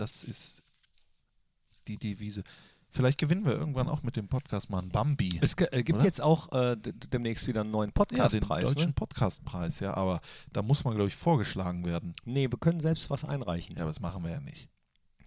[0.00, 0.62] Das ist
[1.86, 2.42] die Devise.
[2.88, 5.38] Vielleicht gewinnen wir irgendwann auch mit dem Podcast mal einen Bambi.
[5.42, 6.06] Es äh, gibt Oder?
[6.06, 8.64] jetzt auch äh, demnächst wieder einen neuen ja, den Podcastpreis.
[8.64, 8.94] deutschen ne?
[8.94, 10.22] Podcastpreis, ja, aber
[10.54, 12.14] da muss man, glaube ich, vorgeschlagen werden.
[12.24, 13.76] Nee, wir können selbst was einreichen.
[13.76, 14.70] Ja, aber das machen wir ja nicht.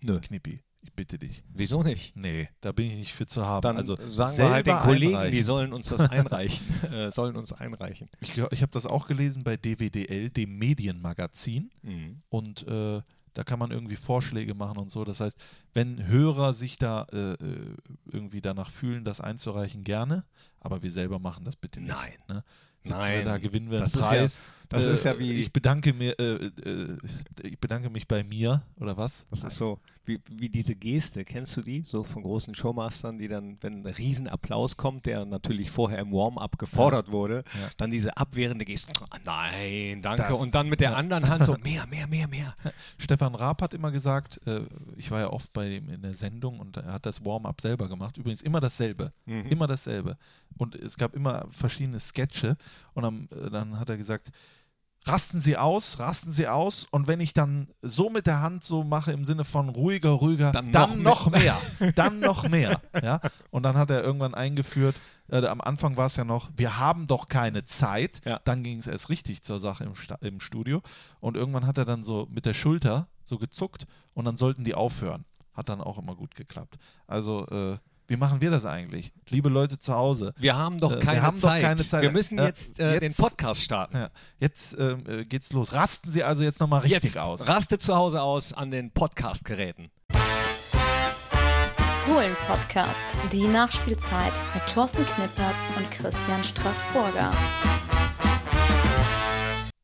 [0.02, 0.20] Nö.
[0.20, 1.44] Knippi, ich bitte dich.
[1.54, 2.16] Wieso nicht?
[2.16, 3.62] Nee, da bin ich nicht für zu haben.
[3.62, 5.44] Dann also sagen wir halt den Kollegen, die einreichen.
[5.46, 6.66] sollen uns das einreichen.
[6.92, 8.10] äh, sollen uns einreichen.
[8.20, 11.72] Ich, ich habe das auch gelesen bei DWDL, dem Medienmagazin.
[11.82, 12.22] Mhm.
[12.30, 13.02] Und äh,
[13.34, 15.04] da kann man irgendwie Vorschläge machen und so.
[15.06, 15.38] Das heißt,
[15.74, 17.38] wenn Hörer sich da äh, äh,
[18.12, 20.26] irgendwie danach fühlen, das einzureichen, gerne.
[20.60, 21.90] Aber wir selber machen das bitte nicht.
[21.90, 22.14] Nein.
[22.28, 22.44] Ne?
[22.86, 23.14] Nein.
[23.20, 24.42] wir da, gewinnen wir Das einen ist ja- Preis.
[24.70, 26.98] das Äh, ist ja wie- Ich bedanke, mir, äh, äh,
[27.44, 29.26] ich bedanke mich bei mir, oder was?
[29.30, 31.82] Das ist so, wie, wie diese Geste, kennst du die?
[31.86, 36.58] So von großen Showmastern, die dann, wenn ein Riesenapplaus kommt, der natürlich vorher im Warm-up
[36.58, 37.70] gefordert wurde, Ja.
[37.78, 41.54] dann diese abwehrende Geste, "Ah, nein, danke, Das- und dann mit der anderen Hand so,
[41.64, 42.54] mehr, mehr, mehr, mehr.
[42.98, 44.62] Stefan Raab hat immer gesagt, äh,
[44.98, 47.88] ich war ja oft bei ihm in der Sendung und er hat das Warm-up selber
[47.88, 48.18] gemacht.
[48.18, 49.14] Übrigens immer dasselbe.
[49.26, 49.48] Mhm.
[49.48, 50.18] Immer dasselbe.
[50.58, 52.58] Und es gab immer verschiedene Sketche
[52.94, 54.32] und am, äh, dann hat er gesagt,
[55.06, 58.84] rasten Sie aus, rasten Sie aus und wenn ich dann so mit der Hand so
[58.84, 61.58] mache im Sinne von ruhiger, ruhiger, Dann dann, noch noch, mehr,
[61.96, 62.82] dann noch mehr.
[63.02, 63.20] Ja?
[63.52, 64.96] Und dann hat er irgendwann eingeführt,
[65.30, 68.22] äh, am Anfang war es ja noch, wir haben doch keine Zeit.
[68.26, 68.40] Ja.
[68.44, 70.82] Dann ging es erst richtig zur Sache im, Sta im Studio.
[71.20, 74.76] Und irgendwann hat er dann so mit der Schulter so gezuckt und dann sollten die
[74.76, 75.26] aufhören.
[75.54, 76.78] Hat dann auch immer gut geklappt.
[77.08, 79.14] Also, äh, wie machen wir das eigentlich?
[79.30, 80.34] Liebe Leute zu Hause.
[80.38, 81.62] Wir haben doch Äh, keine, wir haben doch Zeit.
[81.62, 82.02] keine Zeit.
[82.04, 83.96] Wir müssen jetzt, äh, den jetzt- Podcast starten.
[83.98, 85.74] Ja, jetzt ähm, äh, geht's los.
[85.74, 87.48] Rasten Sie also jetzt nochmal richtig jetzt aus.
[87.48, 89.90] raste zu Hause aus an den Podcast-Geräten.
[92.06, 93.00] Fohlen-Podcast,
[93.32, 97.32] die Nachspielzeit mit Thorsten Knippertz und Christian Straßburger.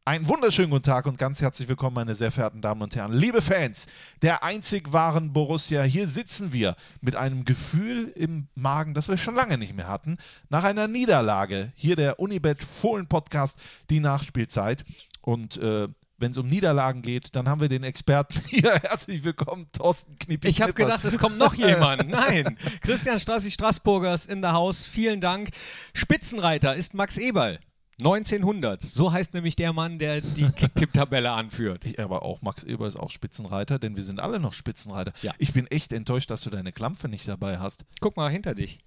[0.09, 3.13] Einen wunderschönen guten Tag und ganz herzlich willkommen, meine sehr verehrten Damen und Herren.
[3.13, 3.85] Liebe Fans
[4.23, 9.35] der einzig wahren Borussia, hier sitzen wir mit einem Gefühl im Magen, das wir schon
[9.35, 10.17] lange nicht mehr hatten,
[10.49, 11.73] nach einer Niederlage.
[11.75, 13.59] Hier der Unibet Fohlen Podcast,
[13.91, 14.83] die Nachspielzeit.
[15.21, 18.79] Und äh, wenn es um Niederlagen geht, dann haben wir den Experten hier.
[18.81, 20.47] Herzlich willkommen, Thorsten Knippi.
[20.47, 22.09] Ich habe gedacht, es kommt noch jemand.
[22.09, 22.57] Nein.
[22.81, 24.87] Christian Strassi Straßburgers in der Haus.
[24.87, 25.49] Vielen Dank.
[25.93, 27.59] Spitzenreiter ist Max Eberl.
[27.99, 28.81] 1900.
[28.81, 31.85] So heißt nämlich der Mann, der die Kicktipp-Tabelle anführt.
[31.85, 35.13] Ich, aber auch Max Eber ist auch Spitzenreiter, denn wir sind alle noch Spitzenreiter.
[35.21, 35.33] Ja.
[35.37, 37.85] Ich bin echt enttäuscht, dass du deine Klampfe nicht dabei hast.
[37.99, 38.79] Guck mal hinter dich.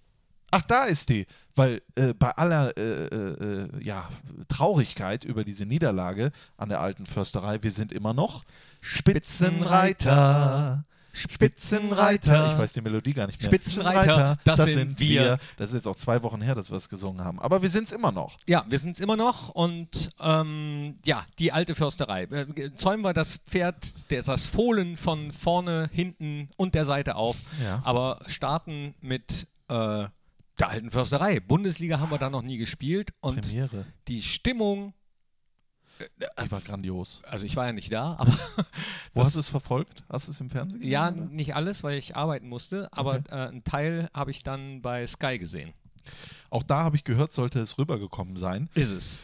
[0.50, 1.26] Ach, da ist die.
[1.54, 4.08] Weil äh, bei aller äh, äh, äh, ja,
[4.48, 8.42] Traurigkeit über diese Niederlage an der alten Försterei, wir sind immer noch
[8.80, 9.94] Spitzenreiter.
[10.10, 10.84] Spitzenreiter.
[11.12, 13.48] Ich weiß die Melodie gar nicht mehr.
[13.50, 15.38] Spitzenreiter, das sind wir.
[15.56, 17.38] Das ist jetzt auch zwei Wochen her, dass wir es gesungen haben.
[17.40, 18.36] Aber wir sind es immer noch.
[18.48, 22.24] Ja, wir sind es immer noch und ähm, ja, die alte Försterei.
[22.24, 23.76] Äh, Zäumen wir das Pferd,
[24.10, 27.80] das Fohlen von vorne, hinten und der Seite auf, Ja.
[27.84, 29.74] aber starten mit äh,
[30.58, 31.40] der alten Försterei.
[31.40, 33.86] Bundesliga haben wir da noch nie gespielt und Premiere.
[34.08, 34.92] die Stimmung,
[36.42, 37.22] Die war grandios.
[37.28, 38.36] also ich war ja nicht da, aber
[39.14, 40.02] Wo hast du es verfolgt?
[40.08, 40.92] Hast du es im Fernsehen gesehen?
[40.92, 41.16] ja, oder?
[41.26, 43.28] nicht alles, weil ich arbeiten musste, aber Okay.
[43.30, 45.72] äh, einen Teil habe ich dann bei Sky gesehen.
[46.50, 48.68] Auch da habe ich gehört, sollte es rübergekommen sein.
[48.74, 49.18] Ist es.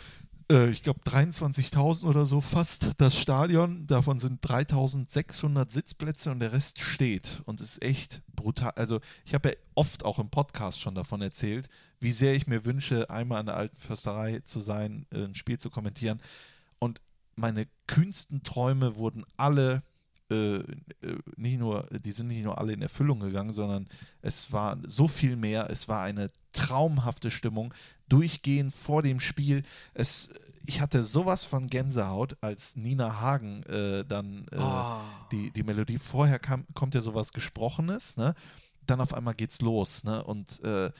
[0.50, 3.87] äh, ich glaube 23.000 oder so fast das Stadion.
[3.87, 7.43] Davon sind 3.600 Sitzplätze und der Rest steht.
[7.47, 8.72] Und es ist echt brutal.
[8.77, 11.69] Also ich habe ja oft auch im Podcast schon davon erzählt,
[12.00, 15.59] wie sehr ich mir wünsche, einmal an der alten Försterei zu sein, äh, ein Spiel
[15.59, 16.21] zu kommentieren.
[17.38, 19.82] Meine kühnsten Träume wurden alle
[20.31, 20.65] äh, äh,
[21.37, 23.88] nicht nur, die sind nicht nur alle in Erfüllung gegangen, sondern
[24.21, 25.71] es war so viel mehr.
[25.71, 27.72] Es war eine traumhafte Stimmung,
[28.09, 29.62] durchgehend vor dem Spiel.
[29.94, 30.34] Es,
[30.66, 35.00] ich hatte sowas von Gänsehaut, als Nina Hagen äh, dann äh, Ah.
[35.32, 38.34] die, die Melodie vorher kam, kommt ja sowas Gesprochenes, ne?
[38.87, 40.22] Dann auf einmal geht's los, ne?
[40.25, 40.91] Und äh,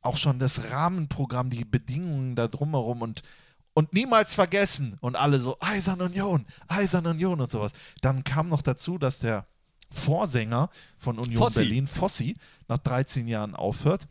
[0.00, 3.22] auch schon das Rahmenprogramm, die Bedingungen da drumherum und
[3.74, 7.72] und niemals vergessen und alle so Eisern Union, Eisern Union und sowas.
[8.00, 9.44] Dann kam noch dazu, dass der
[9.90, 11.60] Vorsänger von Union Fossi.
[11.60, 12.36] Berlin, Fossi,
[12.68, 14.06] nach 13 Jahren aufhört.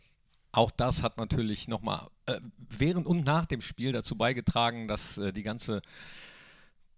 [0.52, 2.38] Auch das hat natürlich nochmal äh,
[2.68, 5.80] während und nach dem Spiel dazu beigetragen, dass äh, die ganze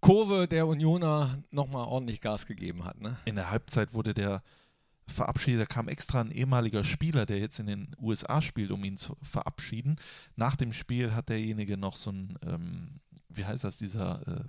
[0.01, 2.99] Kurve der Unioner nochmal ordentlich Gas gegeben hat.
[3.01, 3.17] Ne?
[3.25, 4.43] In der Halbzeit wurde der
[5.07, 5.61] verabschiedet.
[5.61, 9.17] Da kam extra ein ehemaliger Spieler, der jetzt in den USA spielt, um ihn zu
[9.21, 9.97] verabschieden.
[10.35, 12.99] Nach dem Spiel hat derjenige noch so ein, ähm,
[13.29, 14.43] wie heißt das, dieser äh,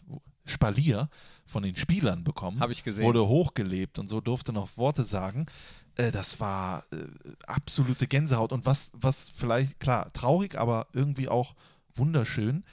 [0.45, 1.09] Spalier
[1.45, 2.61] von den Spielern bekommen.
[2.61, 3.05] Hab ich gesehen.
[3.05, 5.47] Wurde hochgelebt und so durfte noch Worte sagen.
[5.97, 6.97] Äh, das war äh,
[7.47, 8.53] absolute Gänsehaut.
[8.53, 11.55] Und was, was vielleicht, klar, traurig, aber irgendwie auch
[11.95, 12.65] wunderschön.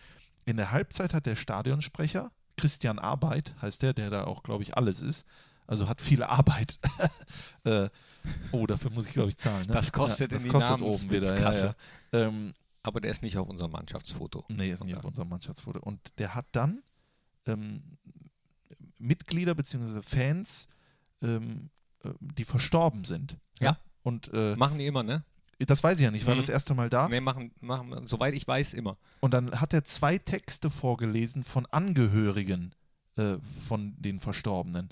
[0.46, 4.78] In der Halbzeit hat der Stadionsprecher, Christian Arbeit heißt der, der da auch, glaube ich,
[4.78, 5.26] alles ist,
[5.68, 6.80] Also hat viel Arbeit.
[7.64, 7.90] äh,
[8.52, 9.66] oh, dafür muss ich, glaube ich, zahlen.
[9.68, 9.74] Ne?
[9.74, 11.40] Das kostet ja, in das die kostet oben wieder.
[11.40, 11.76] Ja, ja.
[12.12, 14.46] Ähm, Aber der ist nicht auf unserem Mannschaftsfoto.
[14.50, 15.80] Nee, ist nicht auf unserem Mannschaftsfoto.
[15.80, 16.84] Und der hat dann
[17.46, 17.82] ähm,
[19.00, 20.02] Mitglieder bzw.
[20.02, 20.68] Fans,
[21.22, 21.70] ähm,
[22.04, 23.38] äh, die verstorben sind.
[23.60, 23.78] Ja.
[24.04, 25.24] Und äh, Machen die immer, ne?
[25.60, 26.40] das weiß ich ja nicht, war Mhm.
[26.40, 27.08] das erste Mal da.
[27.08, 28.98] Nee, machen, machen, soweit ich weiß, immer.
[29.22, 32.76] Und dann hat er zwei Texte vorgelesen von Angehörigen
[33.16, 34.90] äh, von den Verstorbenen.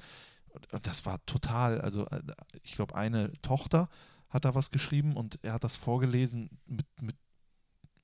[0.54, 2.22] Und- das war total, also äh,
[2.64, 3.90] ich glaube, eine Tochter
[4.30, 7.16] hat da was geschrieben und er hat das vorgelesen mit, mit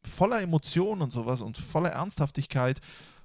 [0.03, 2.79] voller Emotion und sowas und voller Ernsthaftigkeit.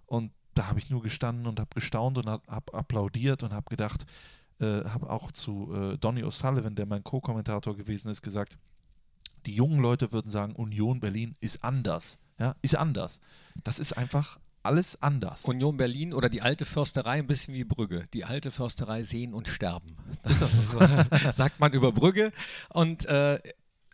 [0.06, 3.68] Und da habe ich nur gestanden und habe gestaunt und habe hab applaudiert und habe
[3.70, 4.04] gedacht,
[4.60, 8.56] äh, habe auch zu äh, Donny O'Sullivan, der mein Co-Kommentator gewesen ist, gesagt,
[9.46, 12.18] die jungen Leute würden sagen, Union Berlin ist anders.
[12.38, 13.20] Ja, ist anders.
[13.64, 15.44] Das ist einfach alles anders.
[15.44, 18.06] Union Berlin oder die alte Försterei ein bisschen wie Brügge.
[18.12, 19.96] Die alte Försterei sehen und sterben.
[20.22, 22.32] Das sagt man über Brügge.
[22.70, 23.38] Und äh,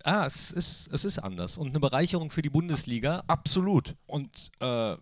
[0.04, 1.58] ah, es, ist, es ist anders.
[1.58, 3.24] Und eine Bereicherung für die Bundesliga.
[3.26, 3.96] Absolut.
[4.06, 4.96] Und äh,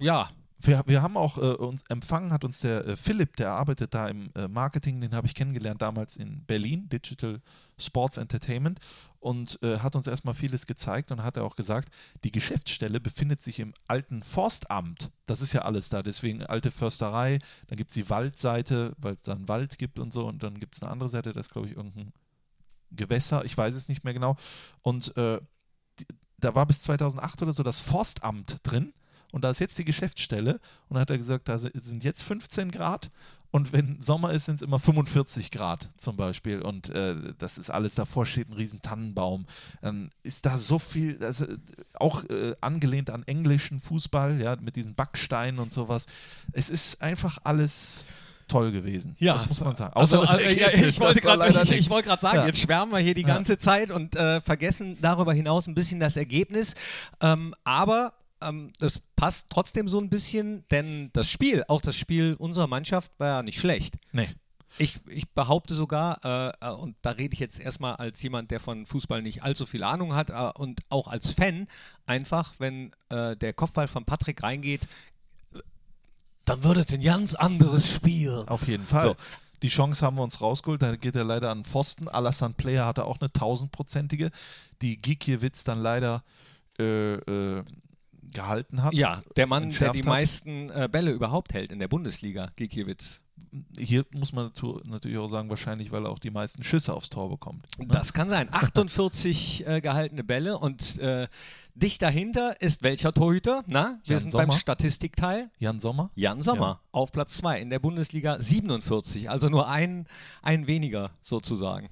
[0.00, 0.30] ja,
[0.64, 4.08] Wir, wir haben auch äh, uns empfangen, hat uns der äh, Philipp, der arbeitet da
[4.08, 7.42] im äh, Marketing, den habe ich kennengelernt damals in Berlin, Digital
[7.78, 8.80] Sports Entertainment,
[9.20, 11.90] und äh, hat uns erstmal vieles gezeigt und hat er auch gesagt,
[12.24, 15.10] die Geschäftsstelle befindet sich im alten Forstamt.
[15.26, 19.22] Das ist ja alles da, deswegen alte Försterei, dann gibt es die Waldseite, weil es
[19.22, 21.52] da einen Wald gibt und so, und dann gibt es eine andere Seite, das ist,
[21.52, 22.10] glaube ich, irgendein
[22.90, 24.36] Gewässer, ich weiß es nicht mehr genau.
[24.80, 25.40] Und äh,
[26.00, 26.06] die,
[26.38, 28.94] da war bis 2008 oder so das Forstamt drin
[29.34, 32.22] und da ist jetzt die Geschäftsstelle und da hat er gesagt, da si- sind jetzt
[32.22, 33.10] 15 Grad
[33.50, 37.70] und wenn Sommer ist, sind es immer 45 Grad zum Beispiel und äh, das ist
[37.70, 39.46] alles, davor steht ein riesen Tannenbaum.
[39.80, 41.46] Dann ist da so viel, also,
[41.94, 46.06] auch äh, angelehnt an englischen Fußball, ja, mit diesen Backsteinen und sowas.
[46.52, 48.04] Es ist einfach alles
[48.48, 49.16] toll gewesen.
[49.20, 49.94] das muss man sagen.
[49.94, 52.46] Also, das also, ja, Ergebnis, ich wollte gerade ich, ich gerade sagen, Ja.
[52.46, 53.28] jetzt schwärmen wir hier die Ja.
[53.28, 56.74] ganze Zeit und äh, vergessen darüber hinaus ein bisschen das Ergebnis.
[57.20, 58.12] Ähm, aber
[58.44, 63.12] ähm, das passt trotzdem so ein bisschen, denn das Spiel, auch das Spiel unserer Mannschaft
[63.18, 63.96] war ja nicht schlecht.
[64.12, 64.28] Nee.
[64.76, 68.58] Ich, ich behaupte sogar, äh, äh, und da rede ich jetzt erstmal als jemand, der
[68.58, 71.68] von Fußball nicht allzu viel Ahnung hat äh, und auch als Fan,
[72.06, 74.88] einfach, wenn äh, der Kopfball von Patrick reingeht,
[75.54, 75.58] äh,
[76.44, 78.44] dann wird es ein ganz anderes Spiel.
[78.48, 79.08] Auf jeden Fall.
[79.08, 79.16] So.
[79.62, 80.82] Die Chance haben wir uns rausgeholt.
[80.82, 82.08] Da geht er leider an Pfosten.
[82.08, 84.30] Alassane Player hatte auch eine tausendprozentige,
[84.82, 86.22] die Gikiewicz dann leider
[86.78, 87.62] äh,
[88.32, 88.94] gehalten hat.
[88.94, 90.06] Ja, der Mann, der die hat.
[90.06, 93.20] meisten äh, Bälle überhaupt hält in der Bundesliga, Gikiewicz.
[93.78, 94.50] Hier muss man
[94.84, 97.66] natürlich auch sagen, wahrscheinlich, weil er auch die meisten Schüsse aufs Tor bekommt.
[97.78, 97.86] ne?
[97.88, 98.48] Das kann sein.
[98.52, 101.28] 48 äh, gehaltene Bälle und äh,
[101.74, 103.62] dicht dahinter ist welcher Torhüter?
[103.68, 104.58] Na, wir Jan sind beim Sommer.
[104.58, 105.50] Statistikteil.
[105.58, 106.10] Jan Sommer?
[106.16, 110.06] Jan Sommer auf Platz 2 in der Bundesliga 47, also nur ein,
[110.42, 111.90] ein weniger sozusagen.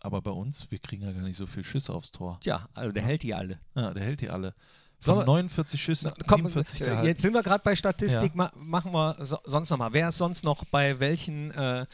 [0.00, 2.38] Aber bei uns, wir kriegen ja gar nicht so viele Schüsse aufs Tor.
[2.40, 3.58] Tja, also der hält die alle.
[3.74, 4.54] Ja, der hält die alle.
[5.00, 7.06] Von wir- 49 Schüssen, Komm, 47 äh, gehalten.
[7.06, 9.92] jetzt sind wir gerade bei Statistik, ma machen wir so, sonst nochmal.
[9.92, 11.86] Wer ist sonst noch bei welchen äh,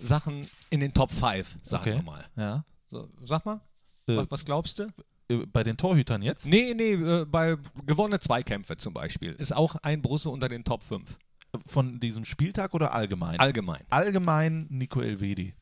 [0.00, 1.94] Sachen in den Top 5, sagen Okay.
[1.96, 2.24] wir mal.
[2.36, 2.64] Ja.
[2.90, 3.60] So, sag mal,
[4.08, 4.88] Äh, was, was glaubst du?
[5.28, 6.46] äh, bei den Torhütern jetzt?
[6.46, 7.56] Nee, nee, äh, bei
[7.86, 11.16] gewonnene Zweikämpfe zum Beispiel ist auch ein Brusse unter den Top 5.
[11.64, 13.38] Von diesem Spieltag oder allgemein?
[13.38, 13.84] Allgemein.
[13.88, 15.54] allgemein Nico Elvedi.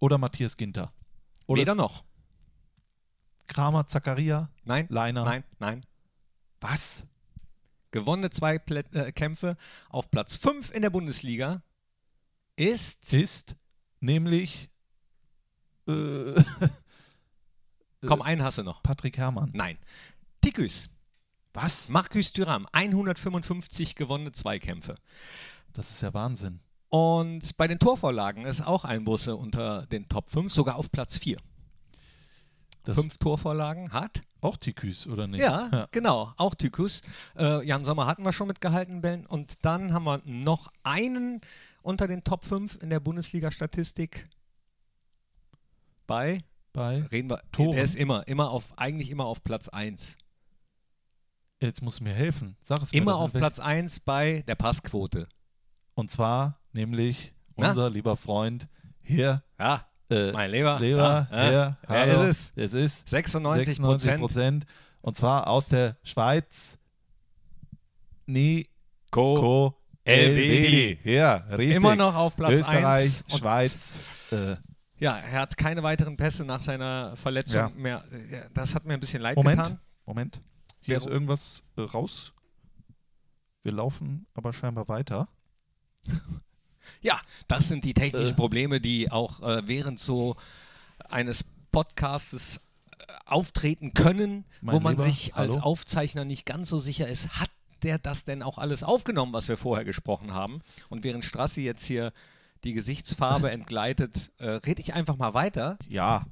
[0.00, 0.92] Oder Matthias Ginter.
[1.46, 2.04] Oder Weder noch.
[3.46, 5.24] Kramer, Zakaria, Nein, Leiner.
[5.24, 5.80] nein, nein.
[6.62, 7.04] Was?
[7.90, 9.56] Gewonnene Zweikämpfe äh, Kämpfe
[9.90, 11.62] auf Platz 5 in der Bundesliga
[12.56, 13.12] ist.
[13.12, 13.56] Ist
[14.00, 14.70] nämlich
[15.86, 16.42] äh,
[18.06, 18.82] Komm, einen hast du noch.
[18.82, 19.50] Patrick Herrmann.
[19.52, 19.78] Nein.
[20.40, 20.88] Tikus.
[21.54, 21.88] Was?
[21.88, 22.66] Marcus Thuram.
[22.72, 24.96] 155 gewonnene Zweikämpfe.
[25.72, 26.60] Das ist ja Wahnsinn.
[26.88, 31.18] Und bei den Torvorlagen ist auch ein Busse unter den Top 5, sogar auf Platz
[31.18, 31.38] 4.
[32.84, 34.20] Das Fünf Torvorlagen hat.
[34.42, 35.40] Auch Tiküs, oder nicht?
[35.42, 37.00] Ja, genau, auch Tykus.
[37.38, 39.24] Äh, Jan Sommer hatten wir schon mit gehaltenen Bällen.
[39.24, 41.40] Und dann haben wir noch einen
[41.82, 44.24] unter den Top 5 in der Bundesliga-Statistik.
[46.06, 47.72] Bei, Bei, reden wir, Toren.
[47.72, 50.16] der ist immer, immer auf, eigentlich immer auf Platz 1.
[51.62, 52.56] jetzt musst du mir helfen.
[52.62, 53.20] Sag es mir Immer doch.
[53.20, 55.28] auf Platz 1 bei der Passquote.
[55.94, 57.68] Und zwar nämlich Na?
[57.68, 58.68] unser lieber Freund
[59.04, 60.78] hier, Ja, äh, mein Leber.
[60.80, 62.22] Leber, ja, hier, Wer hallo.
[62.24, 64.66] ist es ist 96 96 Prozent.
[65.00, 66.78] Und zwar aus der Schweiz.
[68.26, 68.64] Nico
[69.34, 69.74] Co.
[70.04, 71.76] Ja, richtig.
[71.76, 73.38] Immer noch auf Platz Österreich, 1.
[73.38, 73.98] Schweiz.
[74.32, 74.56] Äh,
[74.98, 77.68] Ja, er hat keine weiteren Pässe nach seiner Verletzung Ja.
[77.70, 78.04] mehr.
[78.30, 79.80] Ja, Das hat mir ein bisschen leid Moment, getan.
[80.06, 80.40] Moment.
[80.80, 82.32] Hier Der- ist irgendwas äh, raus.
[83.62, 85.28] Wir laufen aber scheinbar weiter.
[87.00, 88.36] Ja, das sind die technischen Äh.
[88.36, 90.36] Probleme, die auch äh, während so
[91.08, 95.62] eines Podcasts äh, auftreten können, Mein wo man Lieber, sich als hallo?
[95.62, 97.50] Aufzeichner nicht ganz so sicher ist, hat
[97.82, 100.62] der das denn auch alles aufgenommen, was wir vorher gesprochen haben?
[100.88, 102.12] Und während Strassi jetzt hier
[102.64, 105.78] die Gesichtsfarbe entgleitet, äh, rede ich einfach mal weiter.
[105.88, 106.24] Ja,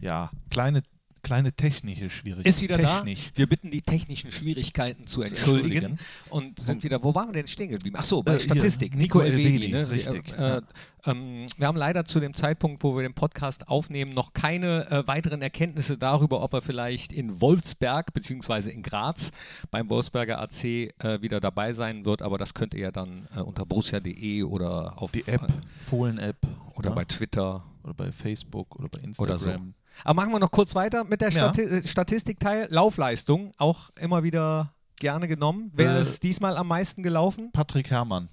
[0.00, 0.30] ja.
[0.50, 0.82] Kleine,
[1.24, 2.48] kleine technische Schwierigkeiten.
[2.48, 3.30] Ist wieder Technisch.
[3.32, 3.38] da.
[3.38, 5.98] Wir bitten die technischen Schwierigkeiten zu entschuldigen.
[6.30, 7.96] Und sind wieder, wo waren wir denn stehen geblieben?
[7.98, 8.94] Ach so, bei Äh, hier, Statistik.
[8.94, 9.68] Nico Nico, Elvedi.
[9.72, 9.90] Ne?
[9.90, 10.56] richtig, Äh, ja.
[10.58, 10.62] äh,
[11.06, 15.06] ähm, wir haben leider zu dem Zeitpunkt, wo wir den Podcast aufnehmen, noch keine äh,
[15.06, 18.70] weiteren Erkenntnisse darüber, ob er vielleicht in Wolfsberg bzw.
[18.70, 19.30] in Graz
[19.70, 20.88] beim Wolfsberger AC äh,
[21.20, 22.22] wieder dabei sein wird.
[22.22, 25.46] Aber das könnt ihr ja dann äh, unter borussia.de oder auf Die App,
[25.80, 26.36] Fohlen-App.
[26.76, 26.96] oder ne?
[26.96, 29.74] bei Twitter oder bei Facebook oder bei oder Instagram.
[29.78, 29.83] so.
[30.02, 31.52] Aber machen wir noch kurz weiter mit der Ja.
[31.52, 32.66] Stati äh, Statistikteil.
[32.70, 35.70] Laufleistung, auch immer wieder gerne genommen.
[35.74, 37.50] Wer Äh, ist diesmal am meisten gelaufen?
[37.52, 38.28] Patrick Herrmann,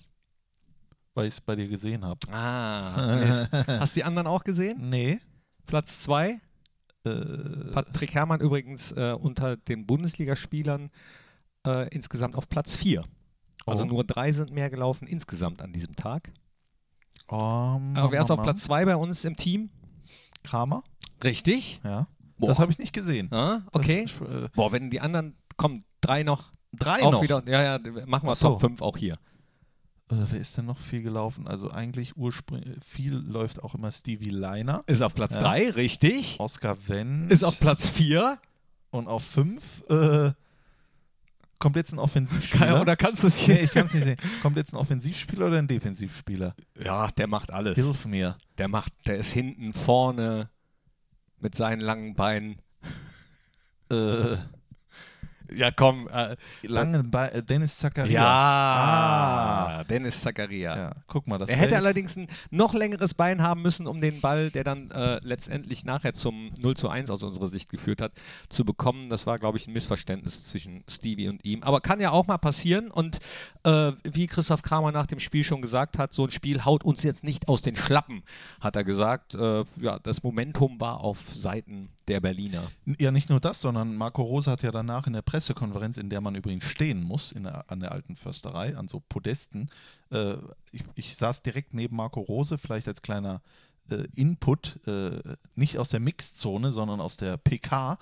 [1.13, 2.19] weil ich es bei dir gesehen habe.
[2.31, 3.47] Ah,
[3.79, 4.77] hast du die anderen auch gesehen?
[4.89, 5.19] Nee.
[5.67, 6.39] Platz zwei.
[7.03, 7.11] Äh,
[7.71, 10.89] Patrick Herrmann übrigens äh, unter den Bundesligaspielern
[11.65, 13.03] äh, insgesamt auf Platz vier.
[13.65, 13.87] Also Oh.
[13.87, 16.31] nur drei sind mehr gelaufen insgesamt an diesem Tag.
[17.27, 19.69] um, Aber wer ist auf Platz zwei bei uns im Team?
[20.43, 20.83] Kramer?
[21.23, 21.79] Richtig.
[21.83, 22.07] Ja.
[22.37, 22.47] Boah.
[22.47, 23.31] Das habe ich nicht gesehen.
[23.31, 24.03] Ah, Das okay.
[24.03, 27.21] ist, äh, Boah, wenn die anderen, kommen drei noch drei auch noch.
[27.21, 27.43] wieder.
[27.47, 28.49] Ja, ja, machen wir so.
[28.49, 29.13] Top 5 auch hier.
[30.09, 31.47] Äh, wer ist denn noch viel gelaufen?
[31.47, 35.41] Also eigentlich ursprünglich viel läuft auch immer Stevie Leiner, Ist auf Platz Ja.
[35.41, 36.39] 3, richtig.
[36.39, 38.37] Oscar Wendt Ist auf Platz 4.
[38.89, 40.31] und auf fünf äh,
[41.59, 42.81] kommt jetzt ein Offensivspieler.
[42.81, 43.63] Oder kannst du es nee, hier?
[43.63, 44.17] ich kann es nicht sehen.
[44.41, 46.55] Kommt jetzt ein Offensivspieler oder ein Defensivspieler?
[46.83, 47.75] Ja, der macht alles.
[47.75, 48.35] Hilf mir.
[48.57, 50.49] Der macht, der ist hinten, vorne
[51.41, 52.61] mit seinen langen Beinen.
[53.91, 54.37] Äh,
[55.53, 56.07] Ja, komm.
[56.07, 58.11] Äh, langen Be äh, Dennis Zakaria.
[58.11, 59.83] ja, Ah.
[59.83, 60.75] Dennis Zakaria.
[60.77, 64.21] Ja, guck mal, das er hätte allerdings ein noch längeres Bein haben müssen, um den
[64.21, 68.11] Ball, der dann äh, letztendlich nachher zum 0 zu 1 aus unserer Sicht geführt hat,
[68.49, 69.09] zu bekommen.
[69.09, 71.63] Das war, glaube ich, ein Missverständnis zwischen Stevie und ihm.
[71.63, 72.89] Aber kann ja auch mal passieren.
[72.91, 73.19] Und
[73.63, 77.03] äh, wie Christoph Kramer nach dem Spiel schon gesagt hat, so ein Spiel haut uns
[77.03, 78.23] jetzt nicht aus den Schlappen,
[78.59, 79.35] hat er gesagt.
[79.35, 82.61] Äh, ja, das Momentum war auf Seiten der Berliner.
[82.99, 86.19] Ja, nicht nur das, sondern Marco Rose hat ja danach in der Pressekonferenz, in der
[86.19, 89.69] man übrigens stehen muss, in der, an der alten Försterei, an so Podesten,
[90.11, 90.33] äh,
[90.73, 93.41] ich, ich saß direkt neben Marco Rose, vielleicht als kleiner
[93.89, 95.11] äh, Input, äh,
[95.55, 97.97] nicht aus der Mixzone, sondern aus der PK.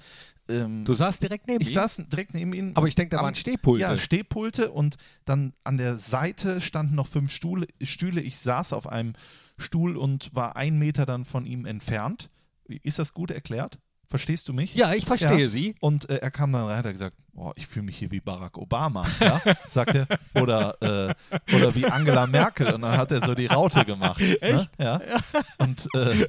[0.48, 1.74] Ähm, Du saßt direkt neben ich ihm?
[1.76, 2.72] saß direkt neben ihm.
[2.74, 3.84] aber ich denke, da waren Stehpulte.
[3.84, 8.22] Ja, Stehpulte und dann an der Seite standen noch fünf Stuhle, Stühle.
[8.22, 9.14] Ich saß auf einem
[9.58, 12.32] Stuhl und war ein Meter dann von ihm entfernt.
[12.84, 13.78] Ist das gut erklärt?
[14.10, 14.74] Verstehst du mich?
[14.74, 15.48] ja, ich verstehe Ja.
[15.48, 15.76] sie.
[15.80, 18.58] Und äh, er kam dann rein hat gesagt, oh, ich fühle mich hier wie Barack
[18.58, 19.42] Obama, ja?
[19.70, 20.08] sagt er.
[20.42, 22.74] Oder, äh, oder wie Angela Merkel.
[22.74, 24.22] Und dann hat er so die Raute gemacht.
[24.42, 24.68] Ne?
[24.78, 25.02] Ja.
[25.58, 26.28] Und äh,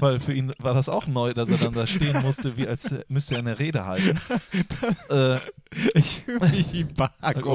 [0.00, 2.90] weil für ihn war das auch neu, dass er dann da stehen musste, wie als
[3.08, 4.18] müsste er eine Rede halten.
[5.10, 5.38] äh,
[5.94, 7.54] Ich fühle mich wie Barack Obama.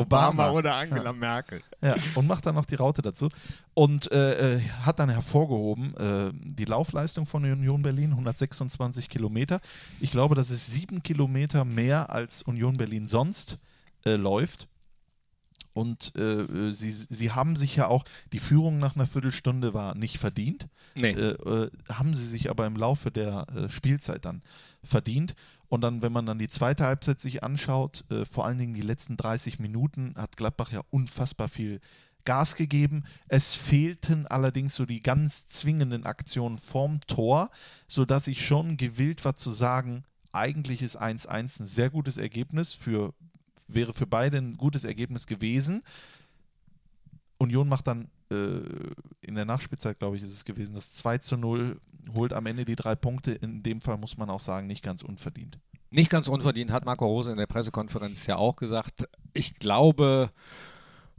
[0.50, 1.62] Obama oder Angela Merkel.
[1.82, 3.30] ja, und macht dann noch die Raute dazu.
[3.74, 9.62] Und äh, äh, hat dann hervorgehoben, äh, die Laufleistung von Union Berlin, 126 Kilometer.
[10.02, 13.58] Ich glaube, das ist sieben Kilometer mehr als Union Berlin sonst
[14.06, 14.68] äh, läuft.
[15.74, 20.18] Und äh, sie, sie haben sich ja auch, die Führung nach einer Viertelstunde war nicht
[20.18, 21.12] verdient, Nee.
[21.12, 24.42] äh, äh, haben sie sich aber im Laufe der äh, Spielzeit dann
[24.84, 25.36] verdient.
[25.70, 28.82] Und dann, wenn man dann die zweite Halbzeit sich anschaut, äh, vor allen Dingen die
[28.82, 31.80] letzten 30 Minuten, hat Gladbach ja unfassbar viel
[32.26, 33.04] Gas gegeben.
[33.28, 37.52] Es fehlten allerdings so die ganz zwingenden Aktionen vorm Tor,
[37.88, 43.14] sodass ich schon gewillt war zu sagen, eigentlich ist 1-1 ein sehr gutes Ergebnis für
[43.70, 45.84] wäre für beide ein gutes Ergebnis gewesen.
[47.38, 48.62] Union macht dann äh,
[49.22, 51.80] in der Nachspielzeit, glaube ich, ist es gewesen, das 2 zu 0,
[52.14, 53.32] holt am Ende die drei Punkte.
[53.32, 55.60] In dem Fall muss man auch sagen, nicht ganz unverdient.
[55.92, 59.08] Nicht ganz unverdient, hat Marco Rose in der Pressekonferenz ja auch gesagt.
[59.34, 60.32] Ich glaube,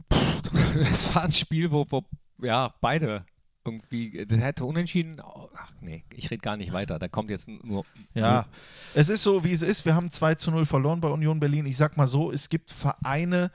[0.75, 2.03] es war ein Spiel, wo, wo
[2.41, 3.25] ja, beide
[3.65, 7.85] irgendwie, das hätte unentschieden, ach nee, ich rede gar nicht weiter, da kommt jetzt nur,
[8.13, 8.45] Ja,
[8.95, 9.85] es ist so, wie es ist.
[9.85, 11.65] Wir haben 2 zu 0 verloren bei Union Berlin.
[11.65, 13.51] Ich sag mal so, es gibt Vereine,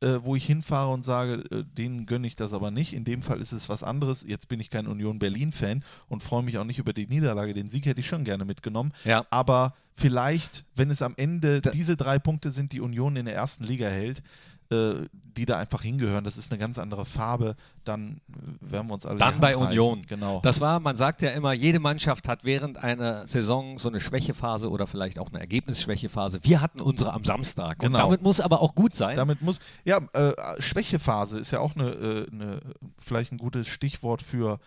[0.00, 2.92] äh, wo ich hinfahre und sage, äh, denen gönne ich das aber nicht.
[2.92, 4.24] In dem Fall ist es was anderes.
[4.26, 7.54] Jetzt bin ich kein Union Berlin-Fan und freue mich auch nicht über die Niederlage.
[7.54, 8.92] Den Sieg hätte ich schon gerne mitgenommen.
[9.04, 9.24] Ja.
[9.30, 13.34] Aber vielleicht, wenn es am Ende Da- diese drei Punkte sind, die Union in der
[13.34, 14.22] ersten Liga hält, äh,
[14.70, 16.24] die da einfach hingehören.
[16.24, 17.56] Das ist eine ganz andere Farbe.
[17.84, 19.18] Dann äh, werden wir uns alle.
[19.18, 19.56] Dann bei.
[19.56, 20.00] Union.
[20.08, 20.40] Genau.
[20.42, 24.70] Das war, man sagt ja immer, jede Mannschaft hat während einer Saison so eine Schwächephase
[24.70, 26.40] oder vielleicht auch eine Ergebnisschwächephase.
[26.42, 27.82] Wir hatten unsere am Samstag.
[27.82, 27.98] Und Genau.
[27.98, 29.16] damit muss aber auch gut sein.
[29.16, 32.60] Damit muss, ja, äh, Schwächephase ist ja auch eine, äh, eine,
[32.98, 34.58] vielleicht ein gutes Stichwort für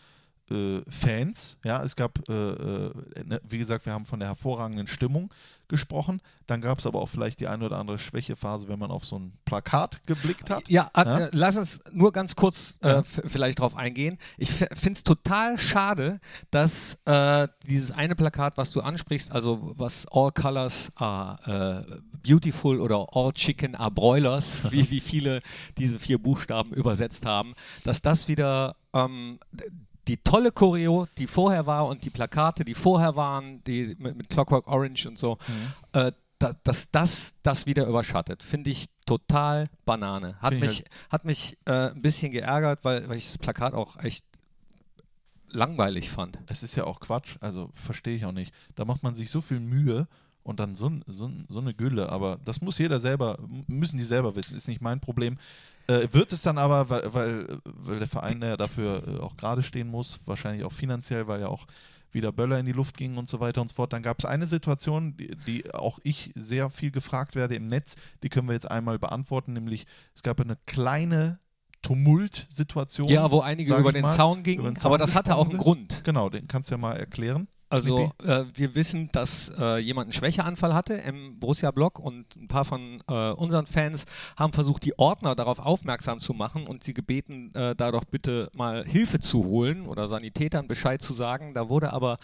[0.52, 1.58] äh, Fans.
[1.64, 2.92] Ja, es gab, äh, äh,
[3.26, 5.34] ne, wie gesagt, wir haben von der hervorragenden Stimmung
[5.68, 6.22] gesprochen.
[6.46, 9.18] Dann gab es aber auch vielleicht die eine oder andere Schwächephase, wenn man auf so
[9.20, 10.70] ein Plakat geblickt hat.
[10.70, 11.20] Ja, äh, Ja?
[11.26, 13.04] äh, lass uns nur ganz kurz äh, Ja.
[13.04, 14.18] vielleicht drauf eingehen.
[14.38, 16.20] Ich finde es total schade,
[16.52, 16.98] dass
[17.68, 23.76] dieses eine Plakat, was du ansprichst, also was All Colors are beautiful oder All Chicken
[23.76, 25.42] are Broilers, wie, wie viele
[25.78, 29.40] diese vier Buchstaben übersetzt haben, dass das wieder ähm,
[30.08, 34.30] die tolle Choreo, die vorher war und die Plakate, die vorher waren, die mit, mit
[34.30, 36.00] Clockwork Orange und so, Mhm.
[36.00, 40.36] äh, da, dass das das wieder überschattet, finde ich total Banane.
[40.40, 43.74] Hat Find ich mich, hat mich äh, ein bisschen geärgert, weil, weil ich das Plakat
[43.74, 44.24] auch echt
[45.50, 46.40] langweilig fand.
[46.48, 48.54] Es ist ja auch Quatsch, also verstehe ich auch nicht.
[48.76, 50.08] Da macht man sich so viel Mühe
[50.44, 54.36] und dann so, so, so eine Gülle, aber das muss jeder selber, müssen die selber
[54.36, 55.38] wissen, ist nicht mein Problem.
[55.88, 59.64] Äh, wird es dann aber, weil, weil, weil der Verein ja dafür äh, auch gerade
[59.64, 61.66] stehen muss, wahrscheinlich auch finanziell, weil ja auch
[62.12, 63.94] wieder Böller in die Luft gingen und so weiter und so fort.
[63.94, 67.96] Dann gab es eine Situation, die, die auch ich sehr viel gefragt werde im Netz,
[68.24, 71.40] die können wir jetzt einmal beantworten, nämlich es gab eine kleine
[71.82, 73.08] Tumultsituation.
[73.08, 75.58] Ja, wo einige über den mal, Zaun gingen, den Zaun aber das hatte auch einen
[75.58, 76.04] gesprungen Grund.
[76.04, 77.48] Genau, den kannst du ja mal erklären.
[77.70, 82.64] Also äh, wir wissen, dass äh, jemand einen Schwächeanfall hatte im Borussia-Block und ein paar
[82.64, 84.06] von äh, unseren Fans
[84.38, 88.50] haben versucht, die Ordner darauf aufmerksam zu machen und sie gebeten, äh, da doch bitte
[88.54, 91.54] mal Hilfe zu holen oder Sanitätern Bescheid zu sagen.
[91.54, 92.20] Da wurde aber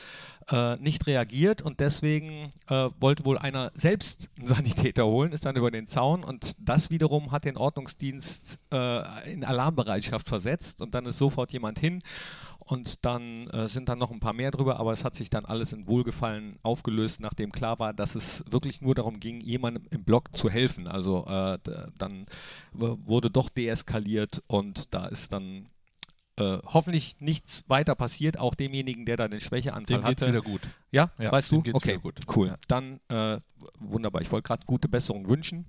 [0.50, 5.58] äh, nicht reagiert und deswegen äh, wollte wohl einer selbst einen Sanitäter holen, ist dann
[5.58, 11.06] über den Zaun und das wiederum hat den Ordnungsdienst äh, in Alarmbereitschaft versetzt und dann
[11.06, 12.02] ist sofort jemand hin
[12.66, 15.46] und dann äh, sind dann noch ein paar mehr drüber, aber es hat sich dann
[15.46, 20.04] alles in Wohlgefallen aufgelöst, nachdem klar war, dass es wirklich nur darum ging, jemandem im
[20.04, 20.88] Block zu helfen.
[20.88, 21.58] Also äh,
[21.98, 22.26] dann
[22.72, 25.68] wurde doch deeskaliert und da ist dann
[26.40, 30.32] äh, hoffentlich nichts weiter passiert, auch demjenigen, der da den Schwächeanfall Dem geht's hatte.
[30.32, 30.62] wieder gut.
[30.92, 31.62] Ja, Ja, weißt du?
[31.62, 32.20] geht's okay, gut.
[32.36, 32.48] cool.
[32.48, 32.58] Ja.
[32.68, 33.40] Dann äh,
[33.80, 34.22] wunderbar.
[34.22, 35.66] Ich wollte gerade gute Besserung wünschen.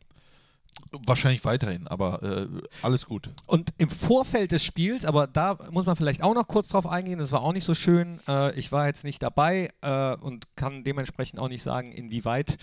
[1.06, 2.46] Wahrscheinlich weiterhin, aber äh,
[2.82, 3.30] alles gut.
[3.46, 7.18] Und im Vorfeld des Spiels, aber da muss man vielleicht auch noch kurz drauf eingehen,
[7.18, 8.20] das war auch nicht so schön.
[8.28, 12.58] Äh, ich war jetzt nicht dabei äh, und kann dementsprechend auch nicht sagen, inwieweit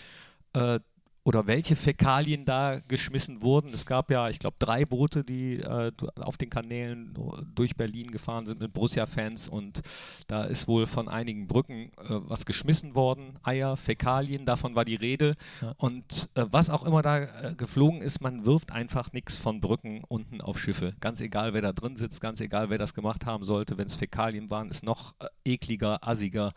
[0.54, 0.80] äh,
[1.24, 3.72] oder welche Fäkalien da geschmissen wurden.
[3.74, 7.14] Es gab ja, ich glaube, drei Boote, die äh, auf den Kanälen
[7.54, 9.82] durch Berlin gefahren sind mit Borussia-Fans und
[10.28, 13.38] da ist wohl von einigen Brücken äh, was geschmissen worden.
[13.44, 15.36] Eier, Fäkalien, davon war die Rede.
[15.62, 15.76] Ja.
[15.78, 20.04] Und äh, was auch immer da äh, geflogen ist, man wirft einfach nichts von Brücken
[20.08, 20.96] unten auf Schiffe.
[21.02, 23.78] Ganz egal, wer da drin sitzt, ganz egal, wer das gemacht haben sollte.
[23.78, 26.52] Wenn es Fäkalien waren, ist noch äh, ekliger, assiger.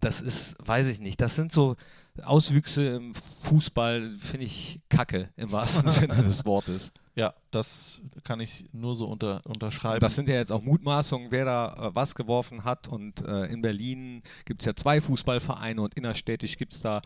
[0.00, 1.74] Das ist, weiß ich nicht, das sind so
[2.22, 6.90] Auswüchse im Fußball, finde ich kacke im wahrsten Sinne des Wortes.
[7.14, 9.98] Ja, das kann ich nur so unter, unterschreiben.
[9.98, 12.86] Das sind ja jetzt auch Mutmaßungen, wer da äh, was geworfen hat.
[12.86, 17.02] Und äh, in Berlin gibt es ja zwei Fußballvereine und innerstädtisch gibt es da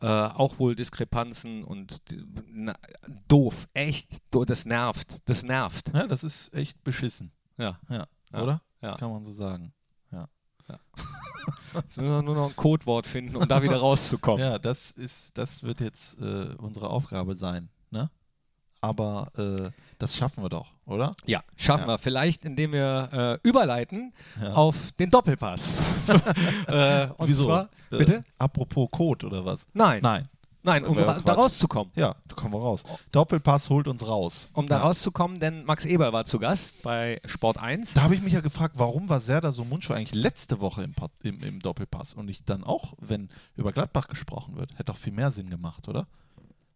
[0.00, 2.02] äh, auch wohl Diskrepanzen und
[2.50, 2.74] na,
[3.28, 5.92] doof, echt, do, das nervt, das nervt.
[5.94, 7.30] ja, das ist echt beschissen.
[7.56, 8.62] Ja, Ja, Ja, oder?
[8.80, 8.96] ja.
[8.96, 9.72] Kann man so sagen.
[11.74, 14.40] jetzt müssen wir nur noch ein Codewort finden, um da wieder rauszukommen.
[14.40, 18.10] Ja, das ist, das wird jetzt äh, unsere Aufgabe sein, ne?
[18.84, 19.70] Aber äh,
[20.00, 21.12] das schaffen wir doch, oder?
[21.24, 21.94] Ja, schaffen Ja.
[21.94, 21.98] wir.
[21.98, 24.54] Vielleicht, indem wir äh, überleiten Ja.
[24.54, 25.80] auf den Doppelpass.
[26.66, 27.44] äh, und Wieso?
[27.44, 28.24] zwar, Äh, bitte?
[28.38, 29.68] apropos Code oder was?
[29.72, 30.28] Nein, Nein.
[30.62, 31.92] Nein, um ra da rauszukommen.
[31.96, 32.84] Ja, da kommen wir raus.
[33.10, 34.48] Doppelpass holt uns raus.
[34.52, 34.82] Um da ja.
[34.82, 37.94] rauszukommen, denn Max Eber war zu Gast bei Sport 1.
[37.94, 40.94] Da habe ich mich ja gefragt, warum war Serda so Mundschuh eigentlich letzte Woche im,
[41.22, 44.72] im, im Doppelpass und nicht dann auch, wenn über Gladbach gesprochen wird?
[44.72, 46.06] Hätte doch viel mehr Sinn gemacht, oder?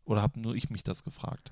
[0.05, 1.51] Oder habe nur ich mich das gefragt?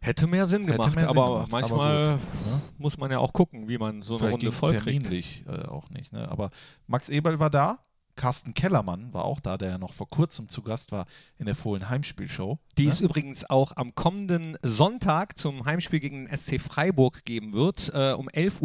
[0.00, 2.60] Hätte mehr Sinn gemacht, mehr Sinn aber gemacht, aber manchmal gut, ne?
[2.78, 4.84] muss man ja auch gucken, wie man so eine Vielleicht Runde ging es voll kriegt.
[4.84, 6.12] terminlich äh, auch nicht.
[6.12, 6.30] Ne?
[6.30, 6.50] Aber
[6.86, 7.78] Max Eberl war da,
[8.16, 11.06] Carsten Kellermann war auch da, der ja noch vor kurzem zu Gast war
[11.38, 12.58] in der Fohlen Heimspielshow.
[12.78, 12.90] Die ne?
[12.90, 17.92] es übrigens auch am kommenden Sonntag zum Heimspiel gegen den SC Freiburg geben wird.
[17.94, 18.60] Äh, um 11.30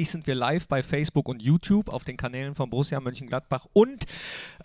[0.00, 3.66] Uhr sind wir live bei Facebook und YouTube auf den Kanälen von Borussia Mönchengladbach.
[3.72, 4.04] Und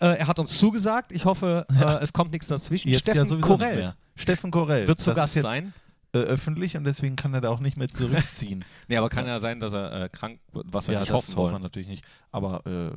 [0.00, 2.88] äh, er hat uns zugesagt, ich hoffe, äh, es kommt nichts dazwischen.
[2.88, 3.94] Jetzt Steffen ja Korell.
[4.16, 5.74] Steffen Korell wird zu Gast sein.
[6.14, 8.64] Äh, öffentlich und deswegen kann er da auch nicht mehr zurückziehen.
[8.88, 11.16] Nee, aber kann ja sein, dass er äh, krank wird, was wir ja, nicht das
[11.16, 11.62] hoffen hoffen wir wollen.
[11.62, 12.04] natürlich nicht.
[12.30, 12.90] Aber äh,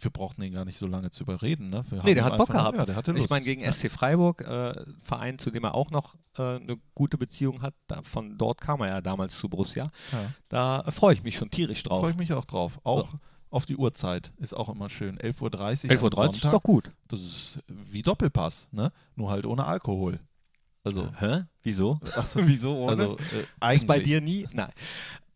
[0.00, 1.68] wir brauchten den gar nicht so lange zu überreden.
[1.68, 1.84] Ne?
[1.90, 2.76] Wir Nee, der ihn hat Bock gehabt.
[2.78, 3.24] Ja, der hatte Lust.
[3.24, 3.70] Ich meine, gegen.
[3.70, 8.02] SC Freiburg, äh, Verein, zu dem er auch noch äh, eine gute Beziehung hat, da,
[8.02, 9.90] von dort kam er ja damals zu Borussia.
[10.12, 10.32] Ja.
[10.48, 12.00] Da freue ich mich schon tierisch drauf.
[12.00, 12.80] Freue ich mich auch drauf.
[12.84, 13.14] Auch
[13.50, 15.18] auf die Uhrzeit ist auch immer schön.
[15.18, 15.50] 11.30 Uhr.
[15.50, 16.90] 11.30 am Uhr ist doch gut.
[17.08, 18.92] Das ist wie Doppelpass, ne?
[19.14, 20.18] Nur halt ohne Alkohol.
[20.84, 21.44] Also, Hä?
[21.62, 21.98] Wieso?
[22.16, 22.90] ach so, Wieso ohne?
[22.90, 23.82] also äh, eigentlich.
[23.82, 24.48] ist bei dir nie?
[24.52, 24.70] Nein.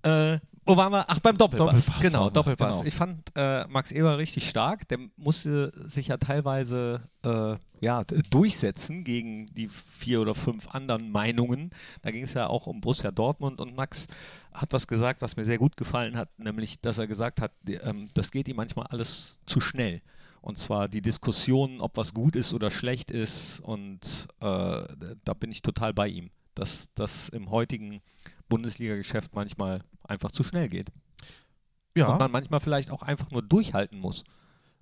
[0.02, 1.04] Äh, wo waren wir?
[1.08, 1.66] Ach, beim Doppelpass.
[1.66, 2.74] Doppelpass genau, Doppelpass.
[2.74, 2.84] genau.
[2.86, 4.86] Ich fand äh, Max Eber richtig stark.
[4.88, 11.70] Der musste sich ja teilweise äh, ja, durchsetzen gegen die vier oder fünf anderen Meinungen.
[12.02, 14.06] Da ging es ja auch um Borussia Dortmund und Max
[14.52, 18.08] hat was gesagt, was mir sehr gut gefallen hat, nämlich, dass er gesagt hat, ähm,
[18.14, 20.00] das geht ihm manchmal alles zu schnell.
[20.40, 23.60] Und zwar die Diskussion, ob was gut ist oder schlecht ist.
[23.60, 24.82] Und äh,
[25.24, 28.00] da bin ich total bei ihm, dass das im heutigen
[28.48, 30.88] Bundesliga-Geschäft manchmal einfach zu schnell geht.
[30.90, 34.24] Und Ja, man manchmal vielleicht auch einfach nur durchhalten muss.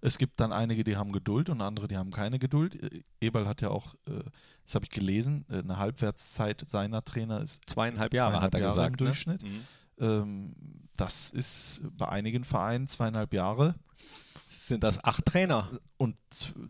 [0.00, 2.74] es gibt dann einige, die haben Geduld und andere, die haben keine Geduld.
[2.82, 4.22] Äh, Eberl hat ja auch, äh,
[4.64, 8.76] das habe ich gelesen, äh, eine Halbwertszeit seiner Trainer ist Zweieinhalb Jahre hat er Zweieinhalb
[8.76, 9.00] Jahre gesagt.
[9.00, 9.42] im Durchschnitt.
[9.42, 9.48] Ne?
[9.48, 9.60] Mhm.
[10.00, 10.54] Ähm,
[10.96, 13.74] das ist bei einigen Vereinen zweieinhalb Jahre
[14.60, 15.70] Sind das acht Trainer?
[15.96, 16.16] und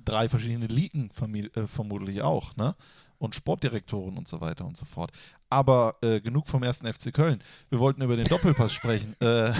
[0.04, 2.74] drei verschiedene Ligen vermutlich auch, ne?
[3.18, 5.12] Und Sportdirektoren und so weiter und so fort.
[5.48, 7.42] Aber äh, genug vom ersten FC Köln.
[7.70, 9.16] Wir wollten über den Doppelpass sprechen.
[9.20, 9.53] Äh,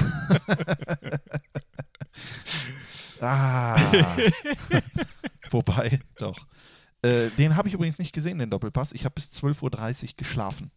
[3.21, 3.77] ah.
[5.51, 6.47] Wobei, doch.
[7.03, 8.93] Äh, den habe ich übrigens nicht gesehen, den Doppelpass.
[8.93, 10.71] Ich habe bis 12.30 Uhr geschlafen.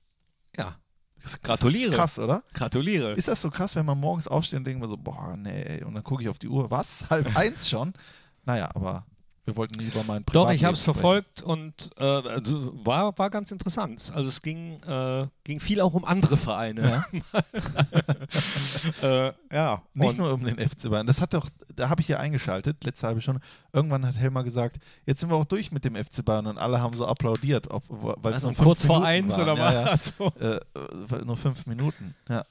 [0.55, 0.77] Ja.
[1.21, 1.91] Das Gratuliere.
[1.91, 2.43] Das ist krass, oder?
[2.53, 3.13] Gratuliere.
[3.13, 5.95] Ist das so krass, wenn man morgens aufsteht und denkt man so, boah, nee, und
[5.95, 7.09] dann gucke ich auf die Uhr, was?
[7.09, 7.93] Halb eins schon?
[8.45, 9.05] Naja, aber
[9.47, 13.29] wir wollten lieber mal ein Doch, ich habe es verfolgt und äh, also war, war
[13.29, 14.11] ganz interessant.
[14.13, 17.05] Also es ging, äh, ging viel auch um andere Vereine.
[19.01, 19.81] äh, ja.
[19.93, 21.07] Nicht und- nur um den FC Bayern.
[21.07, 23.39] Das hat doch, da habe ich hier eingeschaltet, letzte halbe Stunde.
[23.71, 26.81] Irgendwann hat Helmer gesagt, jetzt sind wir auch durch mit dem FC Bayern und alle
[26.81, 29.41] haben so applaudiert, weil es also nur fünf kurz vor Minuten eins waren.
[29.43, 30.13] oder ja, was?
[30.19, 30.27] Ja.
[30.41, 30.55] Äh,
[31.21, 32.43] äh, nur fünf Minuten, ja.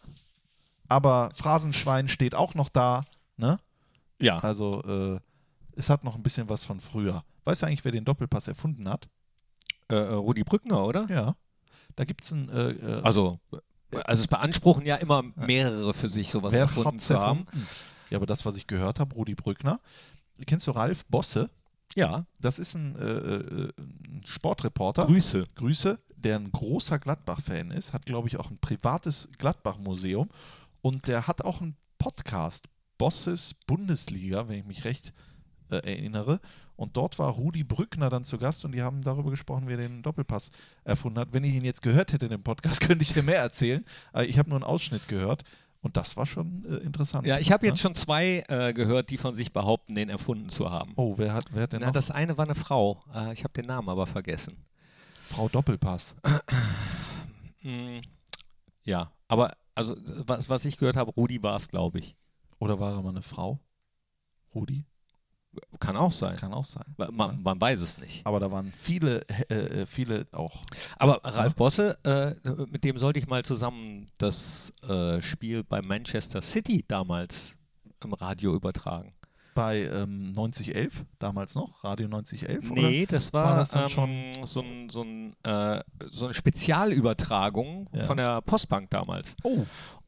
[0.88, 3.04] Aber Phrasenschwein steht auch noch da,
[3.36, 3.58] ne?
[4.18, 4.38] ja.
[4.38, 5.20] Also äh,
[5.76, 7.24] es hat noch ein bisschen was von früher.
[7.44, 9.08] Weißt du eigentlich, wer den Doppelpass erfunden hat?
[9.88, 11.06] Äh, äh, Rudi Brückner, oder?
[11.10, 11.36] Ja.
[11.94, 13.38] Da gibt es ein äh, äh, Also,
[14.04, 17.46] also es beanspruchen ja immer mehrere für sich, sowas Wer erfunden hat's zu haben.
[17.46, 17.66] erfunden?
[18.10, 19.80] Ja, aber das, was ich gehört habe, Rudi Brückner.
[20.46, 21.50] Kennst du Ralf Bosse?
[21.94, 25.06] Ja, Das ist ein, äh, äh, ein Sportreporter.
[25.06, 25.46] Grüße.
[25.54, 30.28] Grüße, der ein großer Gladbach-Fan ist, hat, glaube ich, auch ein privates Gladbach-Museum
[30.82, 35.12] und der hat auch einen Podcast, Bosses Bundesliga, wenn ich mich recht
[35.70, 36.40] äh, erinnere.
[36.76, 39.78] Und dort war Rudi Brückner dann zu Gast und die haben darüber gesprochen, wie er
[39.78, 40.50] den Doppelpass
[40.84, 41.32] erfunden hat.
[41.32, 43.84] Wenn ich ihn jetzt gehört hätte in dem Podcast, könnte ich dir mehr erzählen.
[44.12, 45.44] Aber ich habe nur einen Ausschnitt gehört
[45.80, 47.26] und das war schon äh, interessant.
[47.26, 47.82] Ja, ich habe jetzt ne?
[47.82, 50.92] schon zwei äh, gehört, die von sich behaupten, den erfunden zu haben.
[50.96, 51.92] Oh, wer hat, wer hat denn Na, noch?
[51.94, 53.02] das eine war eine Frau.
[53.14, 54.56] Äh, ich habe den Namen aber vergessen.
[55.28, 56.16] Frau Doppelpass.
[57.62, 57.98] Mm,
[58.84, 62.14] ja, aber also was, was ich gehört habe, Rudi war es, glaube ich.
[62.60, 63.58] Oder war er mal eine Frau?
[64.54, 64.84] Rudi?
[65.80, 66.36] Kann auch sein.
[66.36, 66.84] Kann auch sein.
[67.12, 68.26] Man, man weiß es nicht.
[68.26, 70.62] Aber da waren viele, äh, äh, viele auch.
[70.98, 72.34] Aber Ralf Bosse, äh,
[72.70, 77.52] mit dem sollte ich mal zusammen das äh, Spiel bei Manchester City damals
[78.04, 79.12] im Radio übertragen.
[79.54, 82.70] Bei ähm, 9011, damals noch, Radio 9011?
[82.72, 87.88] Nee, das war, war das ähm, schon- so, ein, so, ein, äh, so eine Spezialübertragung
[87.92, 88.04] Ja.
[88.04, 89.34] von der Postbank damals.
[89.42, 89.62] Oder?
[89.62, 89.66] Oh,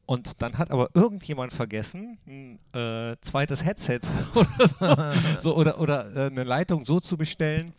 [0.09, 3.99] Und dann hat aber irgendjemand vergessen, ein äh, zweites Headset
[4.33, 7.73] oder, so, so, oder, oder äh, eine Leitung so zu bestellen,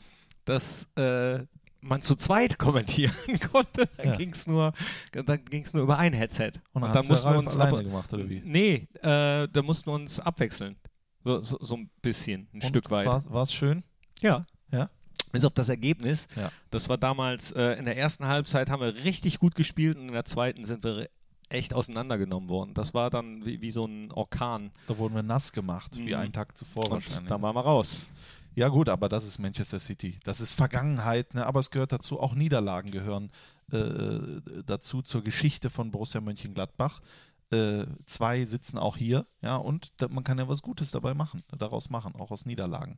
[0.44, 1.40] dass äh,
[1.80, 3.12] man zu zweit kommentieren
[3.50, 3.88] konnte.
[3.96, 4.16] Dann Ja.
[4.16, 4.72] ging es nur,
[5.10, 6.52] dann ging's nur über ein Headset.
[6.72, 8.42] und dann, dann hat's der mussten wir uns alleine gemacht, oder wie?
[8.44, 10.76] Nee, äh, da mussten wir uns abwechseln.
[11.24, 13.08] So, so, so ein bisschen, ein Stück weit.
[13.08, 13.82] War es schön?
[14.20, 14.46] Ja.
[14.72, 14.88] Ja?
[15.32, 16.28] Bis auf das Ergebnis.
[16.36, 16.52] Ja.
[16.70, 20.12] Das war damals, äh, in der ersten Halbzeit haben wir richtig gut gespielt und in
[20.12, 21.08] der zweiten sind wir
[21.50, 22.72] echt auseinandergenommen worden.
[22.74, 24.70] Das war dann wie, wie so ein Orkan.
[24.86, 26.20] Da wurden wir nass gemacht, wie Mhm.
[26.20, 27.28] einen Tag zuvor Und wahrscheinlich.
[27.28, 28.06] dann waren wir raus.
[28.54, 30.18] Ja gut, aber das ist Manchester City.
[30.24, 31.46] Das ist Vergangenheit, ne?
[31.46, 33.30] aber es gehört dazu, auch Niederlagen gehören
[33.72, 37.00] äh, dazu zur Geschichte von Borussia Mönchengladbach.
[37.52, 41.42] Äh, zwei sitzen auch hier, ja, und da, man kann ja was Gutes dabei machen,
[41.56, 42.96] daraus machen, auch aus Niederlagen.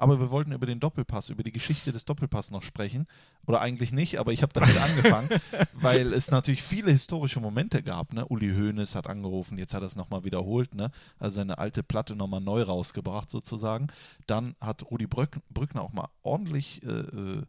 [0.00, 3.06] Aber wir wollten über den Doppelpass, über die Geschichte des Doppelpass noch sprechen.
[3.46, 5.28] Oder eigentlich nicht, aber ich habe damit angefangen,
[5.74, 8.14] weil es natürlich viele historische Momente gab.
[8.14, 8.24] Ne?
[8.26, 10.90] Uli Hoeneß hat angerufen, jetzt hat er es nochmal wiederholt, ne?
[11.18, 13.88] also seine alte Platte nochmal neu rausgebracht sozusagen.
[14.26, 17.42] Dann hat Rudi Brück, Brückner auch mal ordentlich, äh, äh,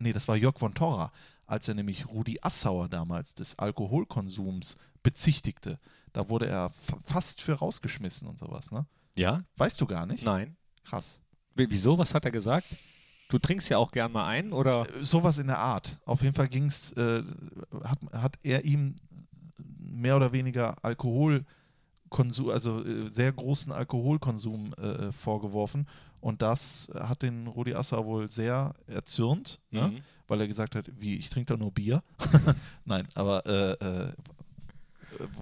[0.00, 1.12] nee, das war Jörg von Torra,
[1.46, 5.78] als er nämlich Rudi Assauer damals des Alkoholkonsums bezichtigte.
[6.12, 8.72] Da wurde er fa- fast für rausgeschmissen und sowas.
[8.72, 8.84] Ne?
[9.16, 9.44] Ja?
[9.56, 10.24] Weißt du gar nicht?
[10.24, 10.56] Nein.
[10.84, 11.20] Krass.
[11.54, 11.96] Wie- Wieso?
[11.98, 12.66] Was hat er gesagt?
[13.28, 14.86] Du trinkst ja auch gern mal ein, oder?
[14.94, 15.98] Äh, Sowas in der Art.
[16.04, 17.22] Auf jeden Fall ging's, äh,
[17.82, 18.94] hat, hat er ihm
[19.78, 25.86] mehr oder weniger Alkoholkonsum, also äh, sehr großen Alkoholkonsum äh, vorgeworfen.
[26.20, 29.88] Und das hat den Rudi Asser wohl sehr erzürnt, ne?
[29.88, 30.00] Mhm.
[30.26, 32.02] weil er gesagt hat, wie, ich trinke doch nur Bier.
[32.84, 34.12] Nein, aber äh, äh,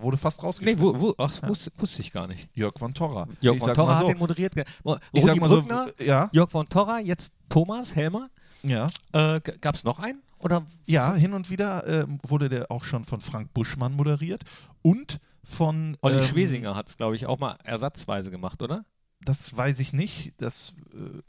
[0.00, 1.00] wurde fast Nee, rausgeschmissen.
[1.00, 2.48] wo, wo, ach, wusste, wusste ich gar nicht.
[2.54, 3.26] Jörg von Torra.
[3.40, 4.54] Jörg ich von Torra so, hat den moderiert.
[4.84, 5.64] Mo- ich Rudi sag mal so,
[6.04, 8.28] ja, Jörg von Torra, jetzt Thomas Helmer.
[8.62, 8.88] ja.
[9.12, 10.22] Äh, Gab es noch einen?
[10.38, 10.66] Oder?
[10.86, 14.42] Ja, hin und wieder ähm, wurde der auch schon von Frank Buschmann moderiert
[14.82, 18.84] und von Olli ähm, Schwesinger hat es, glaube ich, auch mal ersatzweise gemacht, oder?
[19.24, 21.22] Das weiß ich nicht, das äh,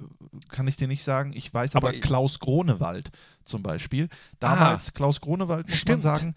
[0.50, 1.32] kann ich dir nicht sagen.
[1.36, 3.12] Ich weiß aber, Aber- Klaus Gronewald
[3.44, 4.10] zum Beispiel.
[4.40, 6.04] Damals Klaus Gronewald, muss Stimmt.
[6.04, 6.36] man sagen,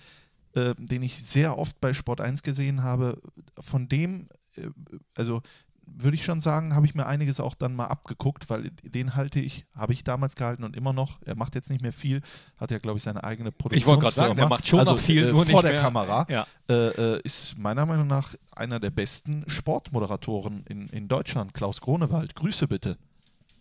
[0.56, 3.20] äh, den ich sehr oft bei Sport 1 gesehen habe.
[3.60, 4.68] Von dem, äh,
[5.16, 5.42] also
[5.86, 9.38] würde ich schon sagen, habe ich mir einiges auch dann mal abgeguckt, weil den halte
[9.38, 11.20] ich, habe ich damals gehalten und immer noch.
[11.24, 12.22] Er macht jetzt nicht mehr viel,
[12.56, 14.98] hat ja, glaube ich, seine eigene Ich wollte gerade sagen, der macht schon also, noch
[14.98, 15.80] viel, äh, nur vor der mehr.
[15.80, 16.46] Kamera Ja.
[16.68, 22.34] äh, äh, ist meiner Meinung nach einer der besten Sportmoderatoren in, in Deutschland, Klaus Gronewald.
[22.34, 22.98] Grüße bitte,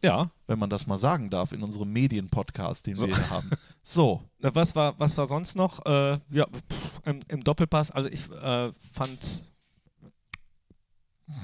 [0.03, 0.29] Ja.
[0.47, 3.49] wenn man das mal sagen darf, in unserem Medienpodcast, den wir hier haben.
[3.83, 5.83] So, Was war, was war sonst noch?
[5.85, 9.51] Äh, ja, pff, im, im Doppelpass, also ich äh, fand.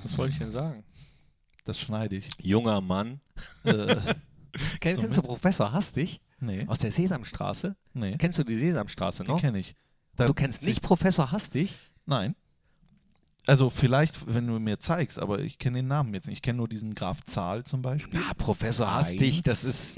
[0.03, 0.83] Was wollte ich denn sagen?
[1.63, 2.27] das schneide ich.
[2.39, 3.21] Junger Mann.
[3.63, 3.95] äh,
[4.81, 7.75] Kennst, So kennst du Professor Hastig nee, aus der Sesamstraße?
[7.93, 9.39] nee, Kennst du die Sesamstraße noch?
[9.39, 9.75] kenne ich.
[10.15, 11.77] Da- Du kennst nicht Professor Hastig?
[12.05, 12.35] Nein.
[13.47, 16.37] Also vielleicht, wenn du mir zeigst, aber ich kenne den Namen jetzt nicht.
[16.37, 18.19] Ich kenne nur diesen Graf Zahl zum Beispiel.
[18.19, 19.97] Ja, Professor Hastig, das ist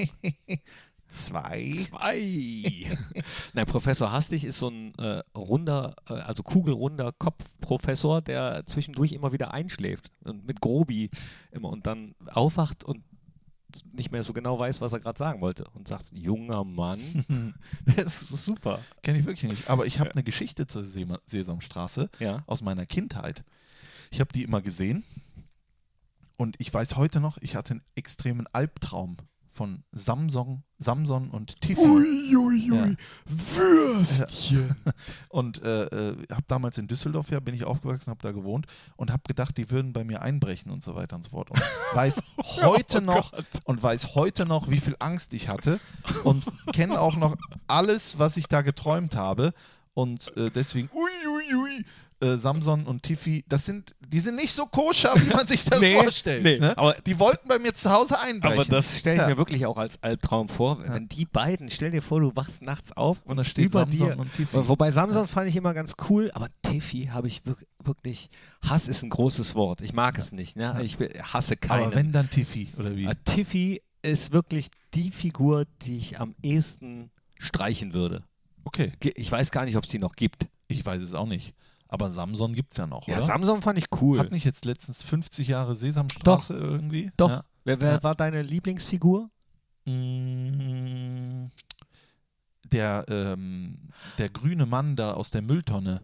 [1.14, 1.74] Zwei.
[1.90, 2.90] zwei.
[3.54, 9.32] Nein, Professor Hastig ist so ein äh, runder, äh, also kugelrunder Kopfprofessor, der zwischendurch immer
[9.32, 11.12] wieder einschläft und mit Grobi
[11.52, 13.04] immer und dann aufwacht und
[13.94, 17.00] nicht mehr so genau weiß, was er gerade sagen wollte und sagt, junger Mann,
[17.96, 18.80] das ist super.
[19.02, 19.70] Kenne ich wirklich nicht.
[19.70, 22.44] Aber ich habe eine Geschichte zur Sesamstraße Ja.
[22.48, 23.44] aus meiner Kindheit.
[24.12, 25.04] Ich habe die immer gesehen
[26.38, 29.18] und ich weiß heute noch, ich hatte einen extremen Albtraum
[29.54, 31.80] von Samsung, Samson und Tiffy.
[31.80, 34.76] Uiuiui, Würstchen.
[35.30, 39.12] Und äh, äh, habe damals in Düsseldorf ja, bin ich aufgewachsen, habe da gewohnt und
[39.12, 41.52] habe gedacht, die würden bei mir einbrechen und so weiter und so fort.
[41.52, 41.62] Und
[41.94, 42.22] weiß
[42.62, 43.32] heute noch
[43.64, 45.80] und weiß heute noch, wie viel Angst ich hatte
[46.24, 47.36] und kenne auch noch
[47.68, 49.54] alles, was ich da geträumt habe.
[49.94, 51.86] Und äh, deswegen, ui, ui, ui,
[52.24, 55.80] äh, Samson und Tiffy, das sind, die sind nicht so koscher, wie man sich das
[55.82, 56.44] Nee, vorstellt.
[56.44, 56.78] nee, ne?
[56.78, 58.60] aber- die wollten bei mir zu Hause einbrechen.
[58.60, 59.28] Aber das stelle ich Ja.
[59.28, 60.80] mir wirklich auch als Albtraum vor.
[60.88, 64.08] Wenn die beiden, stell dir vor, du wachst nachts auf Und da steht über Samson
[64.08, 64.18] dir.
[64.20, 64.68] und Tiffy.
[64.68, 68.30] Wobei Samson fand ich immer ganz cool, aber Tiffy habe ich wirk- wirklich.
[68.68, 69.82] Hass ist ein großes Wort.
[69.82, 70.56] Ich mag es nicht.
[70.56, 70.80] Ne?
[70.84, 70.98] Ich
[71.34, 71.84] hasse keinen.
[71.88, 73.06] Aber wenn dann Tiffy, oder wie?
[73.06, 78.24] Äh, Tiffy ist wirklich die Figur, die ich am ehesten streichen würde.
[78.66, 80.48] Okay, Ich weiß gar nicht, ob es die noch gibt.
[80.70, 81.54] ich weiß es auch nicht.
[81.94, 83.28] Aber Samson gibt es ja noch, Ja, oder?
[83.28, 84.18] Samson fand ich cool.
[84.18, 87.12] Hat nicht jetzt letztens 50 Jahre Sesamstraße irgendwie?
[87.18, 87.30] Doch.
[87.30, 87.44] Ja.
[87.66, 88.04] Wer, wer Ja.
[88.04, 89.30] war deine Lieblingsfigur?
[89.86, 91.52] Mm,
[92.72, 93.78] Der, ähm,
[94.18, 96.02] der grüne Mann da aus der Mülltonne.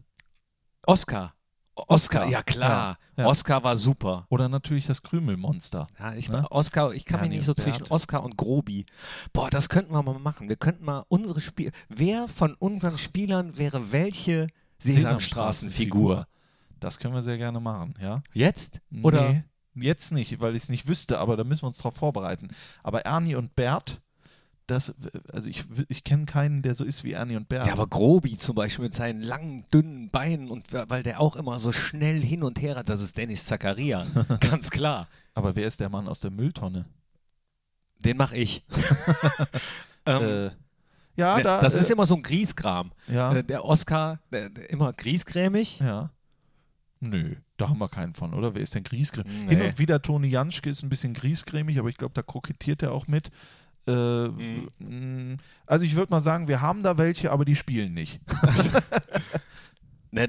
[0.85, 1.33] Oscar.
[1.73, 2.99] Oscar, ja klar.
[3.17, 3.29] Ja, ja.
[3.29, 4.27] Oscar war super.
[4.29, 5.87] Oder natürlich das Krümelmonster.
[5.97, 6.45] Ja, ich, Ne?
[6.51, 7.63] Oscar, ich kann mich Ernie nicht so Bert.
[7.65, 8.85] zwischen Oscar und Grobi.
[9.33, 10.49] Boah, das könnten wir mal machen.
[10.49, 11.71] Wir könnten mal unsere Spiel.
[11.87, 14.47] Wer von unseren Spielern wäre welche
[14.79, 16.27] Sesamstraßenfigur?
[16.79, 18.23] Das können wir sehr gerne machen, ja?
[18.33, 18.81] Jetzt?
[19.03, 19.29] Oder?
[19.29, 19.43] Nee,
[19.75, 22.49] jetzt nicht, weil ich es nicht wüsste, aber da müssen wir uns drauf vorbereiten.
[22.83, 24.01] Aber Ernie und Bert,
[24.67, 24.93] das,
[25.31, 27.67] also ich, ich kenne keinen, der so ist wie Ernie und Bert.
[27.67, 31.59] Ja, aber Grobi zum Beispiel mit seinen langen, dünnen Beinen und weil der auch immer
[31.59, 34.05] so schnell hin und her hat, das ist Dennis Zakaria.
[34.39, 35.07] Ganz klar.
[35.33, 36.85] aber wer ist der Mann aus der Mülltonne?
[37.99, 38.63] Den mache ich.
[40.05, 40.51] ähm, äh,
[41.19, 41.61] ja, ne, da.
[41.61, 42.91] das äh, ist immer so ein Grießkram.
[43.07, 43.33] ja.
[43.35, 45.79] Äh, Der Oscar, der, der immer griesgrämig.
[45.79, 46.09] Ja.
[47.01, 48.55] Nö, da haben wir keinen von, oder?
[48.55, 49.31] Wer ist denn griesgrämig?
[49.45, 49.55] Nee.
[49.55, 52.91] Hin und wieder Toni Janschke ist ein bisschen griesgrämig, aber ich glaube, da kokettiert er
[52.91, 53.29] auch mit.
[53.87, 53.91] Äh,
[54.27, 54.67] Mhm.
[54.79, 58.19] mh, Also ich würde mal sagen, wir haben da welche, aber die spielen nicht.
[60.11, 60.25] Ne,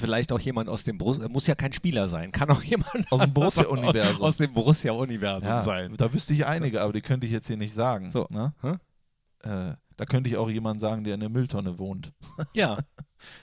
[0.00, 3.20] vielleicht auch jemand aus dem Borussia, muss ja kein Spieler sein, kann auch jemand Aus
[3.20, 4.20] dem Borussia-Universum.
[4.22, 5.94] Aus dem Borussia-Universum Ja, sein.
[5.96, 8.10] da wüsste ich einige, aber die könnte ich jetzt hier nicht sagen.
[8.10, 8.26] So.
[8.30, 8.52] Ne?
[9.42, 12.12] Äh, da könnte ich auch jemanden sagen, der in der Mülltonne wohnt.
[12.54, 12.78] Ja,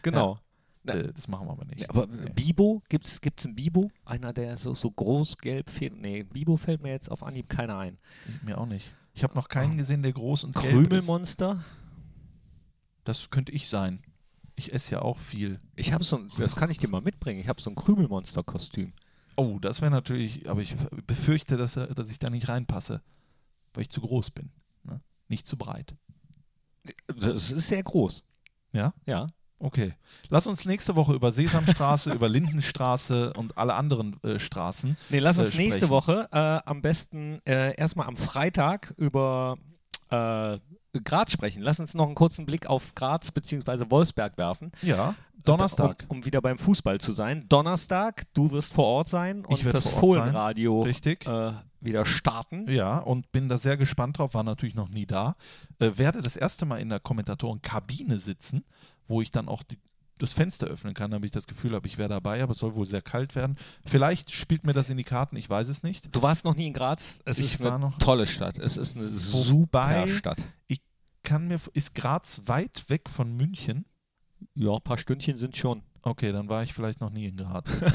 [0.02, 0.40] genau.
[0.84, 0.94] Ja.
[0.96, 1.82] Äh, das machen wir aber nicht.
[1.82, 2.32] Ja, aber Nee.
[2.34, 3.92] Bibo, gibt es einen Bibo?
[4.06, 5.96] Einer, der so, so groß gelb fehlt?
[6.00, 7.98] Nee, Bibo fällt mir jetzt auf Anhieb keiner ein.
[8.44, 8.96] Mir auch nicht.
[9.14, 10.72] Ich habe noch keinen gesehen, der groß und gelb ist.
[10.72, 11.64] Krümelmonster?
[13.04, 14.02] Das könnte ich sein.
[14.56, 15.60] Ich esse ja auch viel.
[15.76, 17.40] Ich habe so ein, das kann ich dir mal mitbringen.
[17.40, 18.94] Ich habe so ein Krümelmonster-Kostüm.
[19.36, 20.76] Oh, das wäre natürlich, aber ich
[21.08, 23.02] befürchte, dass, dass ich da nicht reinpasse,
[23.74, 24.52] weil ich zu groß bin.
[24.84, 25.02] Ne?
[25.30, 25.96] Nicht zu breit.
[27.08, 28.24] Das ist sehr groß.
[28.74, 28.94] Ja?
[29.06, 29.28] Ja.
[29.60, 29.94] Okay.
[30.30, 34.98] Lass uns nächste Woche über Sesamstraße, über Lindenstraße und alle anderen äh, Straßen.
[35.10, 35.92] Nee, lass äh, uns nächste sprechen.
[35.92, 39.58] Woche äh, am besten äh, erstmal am Freitag über
[40.10, 40.58] äh,
[41.04, 41.62] Graz sprechen.
[41.62, 43.90] Lass uns noch einen kurzen Blick auf Graz bzw.
[43.90, 44.72] Wolfsberg werfen.
[44.82, 46.06] Ja, Donnerstag.
[46.10, 47.46] Um, um wieder beim Fußball zu sein.
[47.50, 49.90] Donnerstag, du wirst vor Ort sein und werd das.
[49.90, 51.26] Fohlenradio Richtig.
[51.28, 52.70] äh, wieder starten.
[52.70, 55.36] Ja, und bin da sehr gespannt drauf, war natürlich noch nie da.
[55.80, 58.64] Äh, werde das erste Mal in der Kommentatorenkabine sitzen,
[59.08, 59.80] wo ich dann auch die,
[60.22, 62.76] das Fenster öffnen kann, damit ich das Gefühl habe, ich wäre dabei, aber es soll
[62.76, 63.58] wohl sehr kalt werden.
[63.86, 66.16] Vielleicht spielt mir das in die Karten, ich weiß es nicht.
[66.16, 67.20] Du warst noch nie in Graz.
[67.26, 68.58] Es Ich ist war eine noch- tolle Stadt.
[68.58, 70.38] Es ist eine super Stadt.
[71.24, 73.86] Kann mir, ist Graz weit weg von München?
[74.56, 75.84] Ja, ein paar Stündchen sind schon.
[76.02, 77.66] Okay, dann war ich vielleicht noch nie in Graz.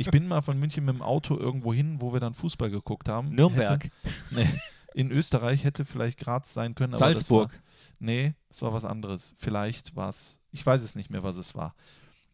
[0.00, 3.08] Ich bin mal von München mit dem Auto irgendwo hin, wo wir dann Fußball geguckt
[3.08, 3.30] haben.
[3.30, 3.90] Nürnberg, Hätte,
[4.30, 4.46] nee,
[4.94, 6.94] in Österreich hätte vielleicht Graz sein können.
[6.94, 7.48] Aber Salzburg.
[7.50, 7.62] Das war,
[7.98, 9.32] nee, es war was anderes.
[9.36, 11.74] Vielleicht war es, ich weiß es nicht mehr, was es war.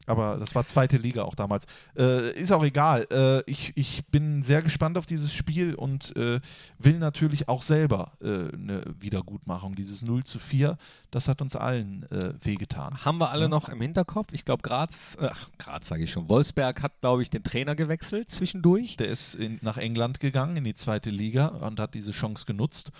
[0.06, 1.64] Aber das war zweite Liga auch damals.
[1.96, 3.06] Äh, ist auch egal.
[3.10, 6.40] Äh, ich, ich bin sehr gespannt auf dieses Spiel und äh,
[6.78, 9.76] will natürlich auch selber äh, eine Wiedergutmachung.
[9.76, 10.76] Dieses 0 zu 4,
[11.10, 13.02] das hat uns allen äh, wehgetan.
[13.02, 13.48] Haben wir alle Ja.
[13.48, 14.34] noch im Hinterkopf.
[14.34, 17.74] Ich glaube, Graz, äh, ach, Graz sage ich schon, Wolfsberg hat, glaube ich, den Trainer
[17.74, 18.98] gewechselt zwischendurch.
[18.98, 22.90] Der ist in, nach England gegangen, in die zweite Liga und hat diese Chance genutzt.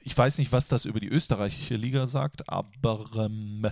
[0.00, 3.66] Ich weiß nicht, was das über die österreichische Liga sagt, aber ähm,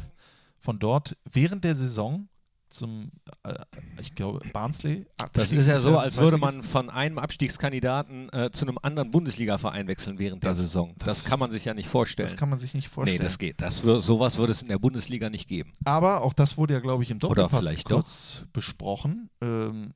[0.65, 2.27] von dort während der Saison
[2.71, 3.13] zum,
[3.45, 3.55] äh,
[4.01, 5.07] ich glaube, Barnsley.
[5.35, 9.87] Das ist ja so, als würde man von einem Abstiegskandidaten äh, zu einem anderen Bundesliga-Verein
[9.87, 10.95] wechseln während der Das- Saison.
[10.99, 12.29] Das, das- kann man sich ja nicht vorstellen.
[12.31, 13.19] Das kann man sich nicht vorstellen.
[13.19, 13.61] nee, das geht.
[13.61, 15.73] Das wür sowas würde es in der Bundesliga nicht geben.
[15.85, 19.29] Aber auch das wurde ja, glaube ich, im Oder Doppelpass vielleicht kurz besprochen.
[19.43, 19.93] Ähm,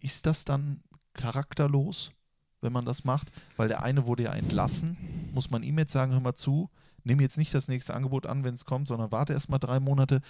[0.00, 0.80] ist das dann
[1.12, 2.12] charakterlos,
[2.60, 3.28] wenn man das macht?
[3.56, 4.96] Weil der eine wurde ja entlassen.
[5.34, 6.70] Muss man ihm jetzt sagen, hör mal zu,
[7.06, 9.78] nimm jetzt nicht das nächste Angebot an, wenn es kommt, sondern warte erst mal drei
[9.78, 10.20] Monate.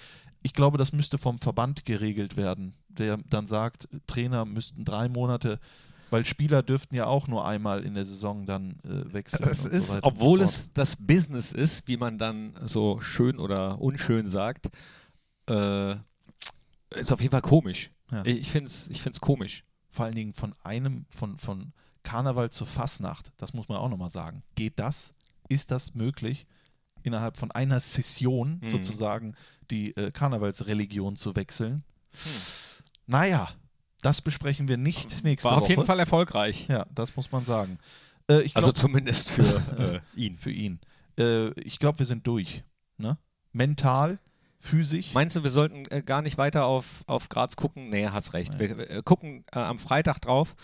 [0.43, 5.59] Ich glaube, das müsste vom Verband geregelt werden, der dann sagt, Trainer müssten drei Monate,
[6.11, 9.49] weil Spieler dürften ja auch nur einmal in der Saison dann äh, wechseln.
[9.49, 13.81] Es ist, so obwohl so es das Business ist, wie man dann so schön oder
[13.81, 14.69] unschön sagt,
[15.49, 15.93] äh,
[16.91, 17.91] ist auf jeden Fall komisch.
[18.13, 18.25] Ja.
[18.25, 19.65] Ich, ich finde es ich find's komisch.
[19.89, 24.11] vor allen Dingen von einem, von, von Karneval zur Fasnacht, das muss man auch nochmal
[24.11, 24.43] sagen.
[24.55, 25.15] Geht das?
[25.49, 26.47] Ist das möglich,
[27.07, 28.69] innerhalb von einer Session Mhm.
[28.69, 29.35] sozusagen
[29.71, 31.83] die äh, Karnevalsreligion zu wechseln?
[33.07, 33.49] Naja,
[34.03, 35.63] das besprechen wir nicht nächste War Woche.
[35.65, 36.67] auf jeden Fall erfolgreich.
[36.69, 37.79] Ja, das muss man sagen.
[38.31, 39.43] Äh, ich Also glaub, zumindest für
[40.17, 40.37] äh, ihn.
[40.37, 40.81] für ihn.
[41.19, 42.63] Äh, ich glaube, wir sind durch.
[42.99, 43.17] Ne?
[43.53, 44.19] Mental,
[44.59, 45.13] physisch.
[45.15, 47.89] Meinst du, wir sollten äh, gar nicht weiter auf, auf Graz gucken?
[47.91, 48.53] Nee, hast recht.
[48.55, 48.59] Nee.
[48.61, 50.55] Wir, wir äh, gucken äh, am Freitag drauf.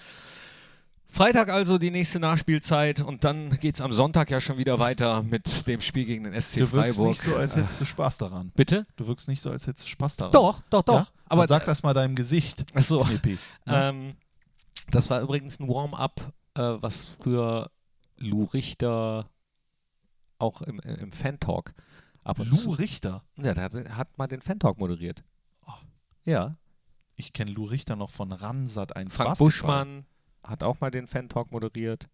[1.13, 5.23] Freitag also die nächste Nachspielzeit und dann geht es am Sonntag ja schon wieder weiter
[5.23, 7.09] mit dem Spiel gegen den SC du wirkst Freiburg.
[7.11, 8.51] nicht so, als hättest du Spaß daran.
[8.57, 8.87] Bitte?
[8.97, 10.33] Du wirkst nicht so, als hättest du Spaß daran.
[10.33, 10.95] Doch, doch, doch.
[10.95, 11.09] Ja?
[11.29, 13.03] Aber sag das mal deinem Gesicht, Achso.
[13.05, 13.33] Knippi.
[13.33, 13.39] Ne?
[13.67, 14.17] Ähm,
[14.91, 17.71] das war übrigens ein Warm-up, äh, was früher
[18.17, 19.29] Lou Richter
[20.39, 21.75] auch im, im Fan-Talk
[22.25, 22.71] ab und Lou zu.
[22.71, 23.23] Richter.
[23.37, 25.23] Ja, der hat, hat mal den Fan-Talk moderiert.
[25.67, 25.73] Oh.
[26.25, 26.57] Ja.
[27.17, 29.47] Ich kenne Lou Richter noch von Ransat 1 Frank Basketball.
[29.47, 30.07] Buschmann
[30.43, 32.09] hat auch mal den Fan-Talk moderiert.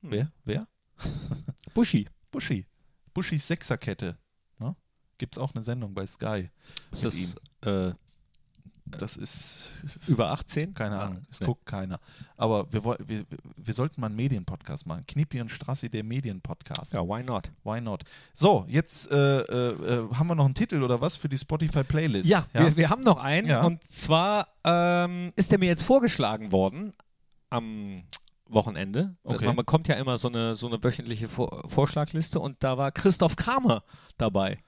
[0.00, 0.10] Hm.
[0.10, 0.32] Wer?
[0.44, 0.68] Wer?
[1.74, 2.08] Buschi.
[2.30, 2.66] Buschi.
[3.14, 4.18] Buschis Sechserkette.
[4.58, 4.76] Ne?
[5.18, 6.50] Gibt es auch eine Sendung bei Sky.
[6.90, 7.94] Ist Mit das äh,
[8.98, 9.72] Das ist,
[10.06, 10.74] über 18?
[10.74, 11.46] keine Ah, Ahnung, es nee.
[11.46, 11.98] guckt keiner.
[12.36, 13.24] Aber wir, wir,
[13.56, 15.04] wir sollten mal einen Medienpodcast machen.
[15.06, 16.92] Knippi und Strassi, der Medienpodcast.
[16.94, 17.50] Ja, why not?
[17.64, 18.04] Why not?
[18.34, 22.28] So, jetzt äh, äh, äh, haben wir noch einen Titel oder was für die Spotify-Playlist?
[22.28, 23.48] Ja, Wir, wir haben noch einen.
[23.48, 23.62] Ja.
[23.64, 26.92] Und zwar ähm, ist der mir jetzt vorgeschlagen worden
[27.50, 28.04] am
[28.46, 29.16] Wochenende.
[29.24, 29.46] Okay.
[29.46, 33.36] Man bekommt ja immer so eine, so eine wöchentliche Vor Vorschlagliste und da war Christoph
[33.36, 33.82] Kramer
[34.18, 34.58] dabei.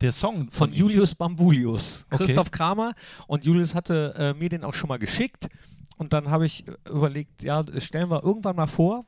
[0.00, 0.78] Der Song Von ihm.
[0.80, 2.04] Julius Bambulius.
[2.10, 2.24] Okay.
[2.26, 2.92] Christoph Kramer.
[3.26, 5.48] Und Julius hatte äh, mir den auch schon mal geschickt.
[5.96, 9.04] Und dann habe ich äh, überlegt, ja, das stellen wir irgendwann mal vor.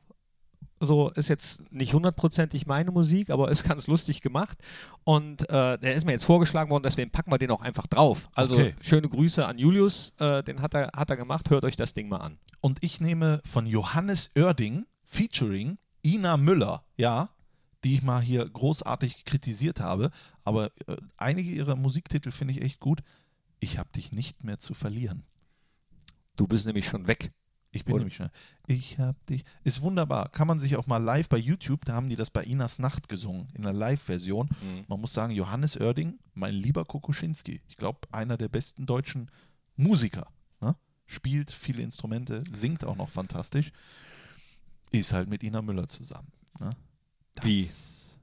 [0.79, 4.57] So ist jetzt nicht hundertprozentig meine Musik, aber ist ganz lustig gemacht.
[5.03, 8.29] Und äh, der ist mir jetzt vorgeschlagen worden, deswegen packen wir den auch einfach drauf.
[8.35, 8.75] Also Okay.
[8.81, 11.49] schöne Grüße an Julius, äh, den hat er, hat er gemacht.
[11.49, 12.37] Hört euch das Ding mal an.
[12.61, 17.29] Und ich nehme von Johannes Oerding featuring Ina Müller, ja,
[17.87, 20.11] die ich mal hier großartig kritisiert habe.
[20.43, 23.01] Aber äh, einige ihrer Musiktitel finde ich echt gut.
[23.61, 25.23] Ich habe dich nicht mehr zu verlieren.
[26.35, 27.31] Du bist nämlich schon weg.
[27.71, 28.01] Ich bin Oder?
[28.01, 28.29] nämlich schon.
[28.65, 29.45] Ich hab dich.
[29.63, 30.27] Ist wunderbar.
[30.29, 33.07] Kann man sich auch mal live bei YouTube, da haben die das bei Inas Nacht
[33.07, 34.49] gesungen, in der Live-Version.
[34.89, 37.61] Man muss sagen, Johannes Oerding, mein lieber Kokoschinski.
[37.69, 39.31] Ich glaube, einer der besten deutschen
[39.77, 40.27] Musiker.
[40.59, 40.75] Ne?
[41.05, 43.71] spielt viele Instrumente, singt auch noch fantastisch,
[44.91, 46.27] ist halt mit Ina Müller zusammen.
[46.59, 46.71] Ne?
[47.43, 47.69] Wie?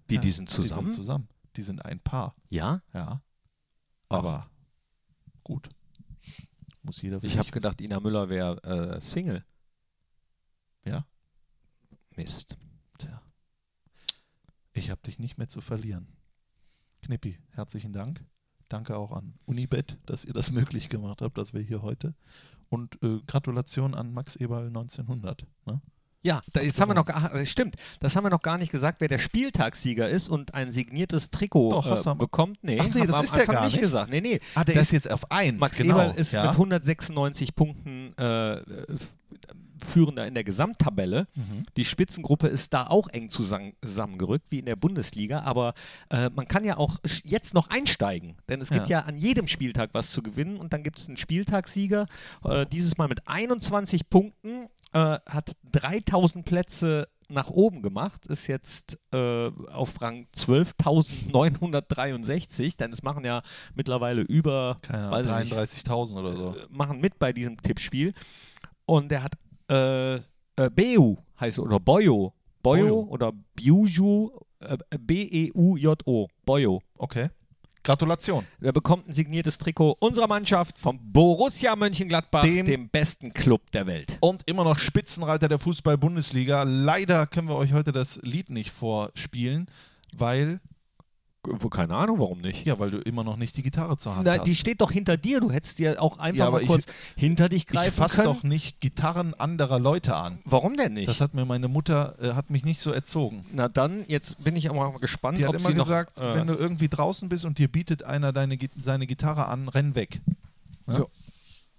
[0.06, 0.90] Wie, die sind Die sind zusammen?
[0.90, 1.28] zusammen.
[1.56, 2.82] Die sind ein Paar, Ja?
[2.92, 3.22] ja.
[4.08, 4.50] Aber
[5.42, 5.68] gut.
[6.82, 8.62] Muss jeder Ich habe gedacht, Ina Müller wäre
[8.96, 9.44] äh, Single.
[10.84, 11.06] Ja,
[12.16, 12.58] Mist.
[12.98, 13.22] tja.
[14.74, 16.08] Ich habe dich nicht mehr zu verlieren.
[17.02, 18.22] Knippi, herzlichen Dank.
[18.68, 22.14] Danke auch an Unibet, dass ihr das möglich gemacht habt, dass wir hier heute.
[22.68, 25.46] Und äh, Gratulation an Max Eberl 1900.
[25.64, 25.80] Ne?
[26.24, 29.00] Ja, da, jetzt haben wir noch, äh, stimmt, das haben wir noch gar nicht gesagt,
[29.00, 32.58] wer der Spieltagssieger ist und ein signiertes Trikot Doch, hast du äh, am- bekommt.
[32.62, 34.10] Nee, Ach nee, haben das wir am ist der Anfang gar nicht gesagt.
[34.10, 34.40] Nee, nee.
[34.54, 35.60] Ah, der Das- ist jetzt auf 1.
[35.60, 36.00] Max genau.
[36.00, 36.44] Eberl ist ja?
[36.46, 39.16] mit 196 Punkten äh, f-
[39.86, 41.26] Führender in der Gesamttabelle.
[41.34, 41.66] Mhm.
[41.76, 45.42] Die Spitzengruppe ist da auch eng zusammen- zusammengerückt, wie in der Bundesliga.
[45.42, 45.74] Aber
[46.08, 48.36] äh, man kann ja auch sch- jetzt noch einsteigen.
[48.48, 49.00] Denn es gibt Ja.
[49.00, 50.56] ja an jedem Spieltag was zu gewinnen.
[50.56, 52.06] Und dann gibt es einen Spieltagssieger.
[52.44, 54.68] Äh, dieses Mal mit 21 Punkten.
[54.94, 55.50] Äh, hat
[56.14, 58.26] 3000 Plätze nach oben gemacht.
[58.26, 62.78] Ist jetzt äh, auf Rang 12.963.
[62.78, 63.42] Denn es machen ja
[63.74, 66.54] mittlerweile über Keine weiß Ahnung, ich nicht, 33.000 oder so.
[66.56, 68.14] äh, machen mit bei diesem Tippspiel.
[68.86, 69.32] Und der hat
[69.70, 70.20] äh, äh,
[70.70, 72.32] Beu heißt oder Boyo.
[72.62, 73.00] Boyo Boyo.
[73.10, 76.28] oder Biuju, äh, B-E-U-J-O.
[76.44, 76.80] Boyo.
[76.96, 77.28] Okay.
[77.84, 78.44] Gratulation.
[78.60, 83.86] Der bekommt ein signiertes Trikot unserer Mannschaft vom Borussia Mönchengladbach, Dem- dem, besten Club der
[83.86, 84.16] Welt.
[84.20, 86.64] Und immer noch Spitzenreiter der Fußball-Bundesliga.
[86.64, 89.66] Leider können wir euch heute das Lied nicht vorspielen,
[90.16, 90.60] weil,
[91.70, 92.66] Keine Ahnung, warum nicht.
[92.66, 94.44] ja, weil du immer noch nicht die Gitarre zur Hand Na, hast.
[94.44, 95.40] die steht doch hinter dir.
[95.40, 96.86] Du hättest dir auch einfach Ja, mal ich- kurz
[97.16, 98.34] hinter dich ich greifen fasse können.
[98.34, 100.38] doch nicht Gitarren anderer Leute an.
[100.44, 101.08] Warum denn nicht?
[101.08, 103.44] Das hat mir meine Mutter, äh, hat mich nicht so erzogen.
[103.52, 106.26] Na dann, jetzt bin ich aber mal gespannt, Die hat ob immer sie gesagt, noch,
[106.26, 109.94] äh, wenn du irgendwie draußen bist und dir bietet einer deine, seine Gitarre an, renn
[109.94, 110.20] weg.
[110.86, 110.94] Ja?
[110.94, 111.10] So.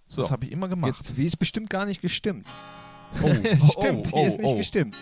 [0.07, 0.21] So.
[0.21, 0.93] Das habe ich immer gemacht.
[0.99, 2.45] Jetzt, die ist bestimmt gar nicht gestimmt.
[3.23, 3.27] Oh,
[3.79, 4.57] Stimmt, oh, die ist nicht oh.
[4.57, 4.95] gestimmt.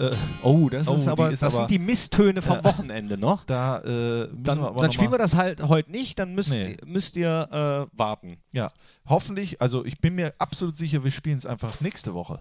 [0.00, 0.10] Äh,
[0.42, 2.58] Oh, das Oh, ist aber, ist das aber- sind die Misstöne vom.
[2.64, 3.44] Wochenende noch.
[3.44, 6.76] da äh, Dann, dann spielen wir das halt heute nicht, dann müsst, Nee.
[6.86, 8.38] müsst ihr äh, warten.
[8.52, 8.72] Ja,
[9.06, 12.40] hoffentlich, also ich bin mir absolut sicher, wir spielen es einfach nächste Woche.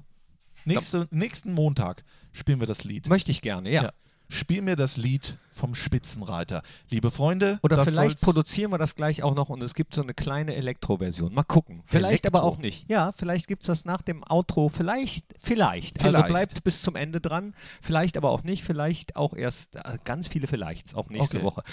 [0.66, 2.04] Nächste, nächsten Montag
[2.34, 3.08] spielen wir das Lied.
[3.08, 3.84] Möchte ich gerne, ja.
[3.84, 3.92] Ja.
[4.32, 6.62] Spiel mir das Lied vom Spitzenreiter.
[6.90, 10.04] Liebe Freunde, Oder das vielleicht produzieren wir das gleich auch noch und es gibt so
[10.04, 11.34] eine kleine Elektroversion.
[11.34, 11.82] Mal gucken.
[11.88, 12.40] Vielleicht Elektro?
[12.40, 12.88] aber auch nicht.
[12.88, 14.70] Ja, vielleicht gibt es das nach dem Outro.
[14.70, 16.00] Vielleicht, vielleicht.
[16.00, 16.28] Also Vielleicht.
[16.30, 17.56] bleibt bis zum Ende dran.
[17.82, 18.64] Vielleicht aber auch nicht.
[18.64, 21.46] Vielleicht auch erst äh, ganz viele Vielleichts, auch nächste Okay.
[21.46, 21.64] Woche.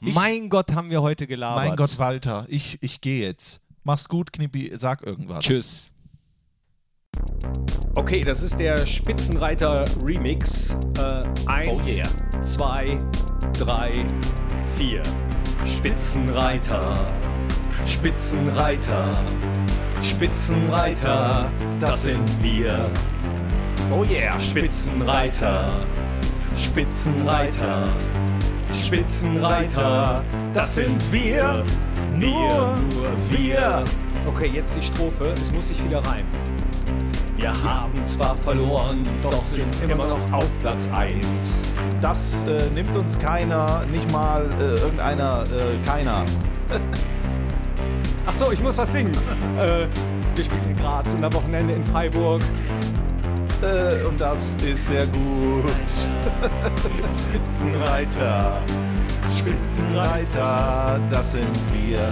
[0.00, 1.66] Ich- mein Gott, haben wir heute gelabert.
[1.66, 3.62] Mein Gott, Walter, ich, ich gehe jetzt.
[3.82, 5.44] Mach's gut, Knippi, sag irgendwas.
[5.44, 5.90] Tschüss.
[7.94, 10.76] Okay, das ist der Spitzenreiter Remix.
[10.98, 12.08] Äh, eins, Oh yeah.
[12.44, 12.98] zwei,
[13.58, 14.04] drei,
[14.76, 15.02] vier.
[15.64, 16.98] Spitzenreiter,
[17.86, 19.20] Spitzenreiter,
[20.02, 21.50] Spitzenreiter,
[21.80, 22.90] das sind wir.
[23.90, 25.80] Oh yeah, Spitzenreiter,
[26.56, 27.88] Spitzenreiter,
[28.72, 31.64] Spitzenreiter, das sind wir.
[32.14, 33.84] Nur, nur wir.
[34.26, 35.34] Okay, jetzt die Strophe.
[35.36, 36.26] Es muss sich wieder reimen.
[37.46, 41.24] Wir haben zwar verloren, doch sind immer noch auf Platz 1.
[42.00, 46.24] Das äh, nimmt uns keiner, nicht mal äh, irgendeiner, äh, keiner.
[48.26, 49.12] Ach so, ich muss was singen.
[49.58, 49.86] äh,
[50.34, 52.42] wir spielen in Graz und am Wochenende in Freiburg.
[53.62, 55.70] Äh, und das ist sehr gut.
[57.28, 58.60] Spitzenreiter,
[59.38, 62.10] Spitzenreiter, das sind wir.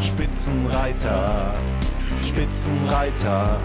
[0.00, 1.54] Spitzenreiter,
[2.24, 3.58] Spitzenreiter,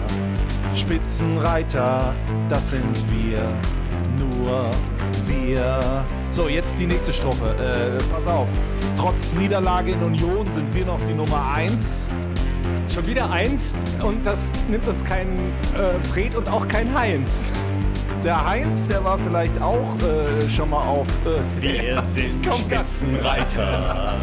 [0.74, 2.14] Spitzenreiter,
[2.48, 3.48] das sind wir.
[4.18, 4.70] Nur
[5.26, 6.04] wir.
[6.30, 7.54] So, jetzt die nächste Strophe.
[7.58, 8.48] Äh, pass auf.
[8.96, 12.08] Trotz Niederlage in Union sind wir noch die Nummer 1.
[12.92, 13.74] Schon wieder eins
[14.04, 15.36] und das nimmt uns kein
[15.76, 17.52] äh, Fred und auch kein Heinz.
[18.24, 21.06] Der Heinz, der war vielleicht auch äh, schon mal auf.
[21.26, 24.14] Äh, Wir sind Spitzenreiter.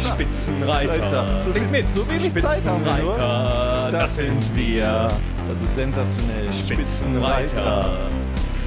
[0.00, 1.42] Spitzenreiter.
[1.44, 1.92] So Singt mit.
[1.92, 3.12] so wenig Zeit haben wir nur.
[3.12, 5.10] Spitzenreiter, das sind wir.
[5.48, 6.50] Das ist sensationell.
[6.50, 7.98] Spitzenreiter.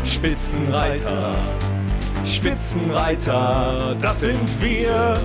[0.03, 1.35] Spitzenreiter.
[2.23, 5.17] Spitzenreiter, das sind wir.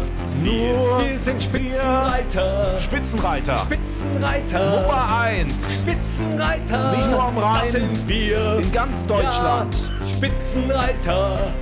[0.42, 2.78] Nur wir sind Spitzenreiter.
[2.78, 3.56] Spitzenreiter.
[3.56, 4.82] Spitzenreiter.
[4.82, 5.82] Nummer 1.
[5.82, 6.96] Spitzenreiter.
[6.96, 8.58] Nicht nur am Rhein, Das sind wir.
[8.58, 9.74] In ganz Deutschland.
[10.00, 11.52] Ja, Spitzenreiter.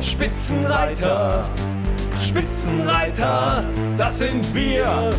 [0.00, 1.48] Spitzenreiter.
[2.16, 3.64] Spitzenreiter.
[3.96, 5.10] Das sind wir.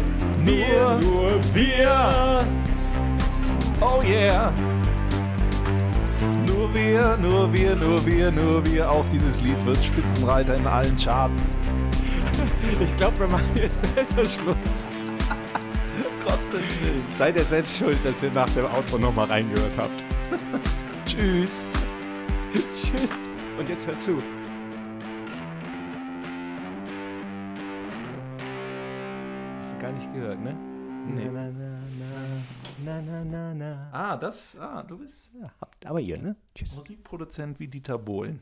[0.44, 2.46] Wir, nur wir.
[3.82, 4.54] Oh yeah.
[6.46, 8.90] Nur wir, nur wir, nur wir, nur wir.
[8.90, 11.56] Auch dieses Lied wird Spitzenreiter in allen Charts.
[12.80, 14.55] Ich glaube, wir machen jetzt besser Schluss.
[16.24, 17.03] Gottes Willen.
[17.18, 20.03] Seid ihr selbst schuld, dass ihr nach dem Outro nochmal reingehört habt.
[21.05, 21.65] Tschüss.
[22.53, 23.09] Tschüss.
[23.57, 24.22] Und jetzt hört zu.
[29.59, 30.53] Hast du gar nicht gehört, ne?
[31.07, 31.30] Nee.
[31.32, 31.80] Na, na,
[32.84, 33.89] na, na, na, na, na.
[33.93, 36.36] Ah, das, ah, du bist Ja, habt aber ihr, ne?
[36.53, 36.76] Tschüss.
[36.76, 38.41] Musikproduzent wie Dieter Bohlen.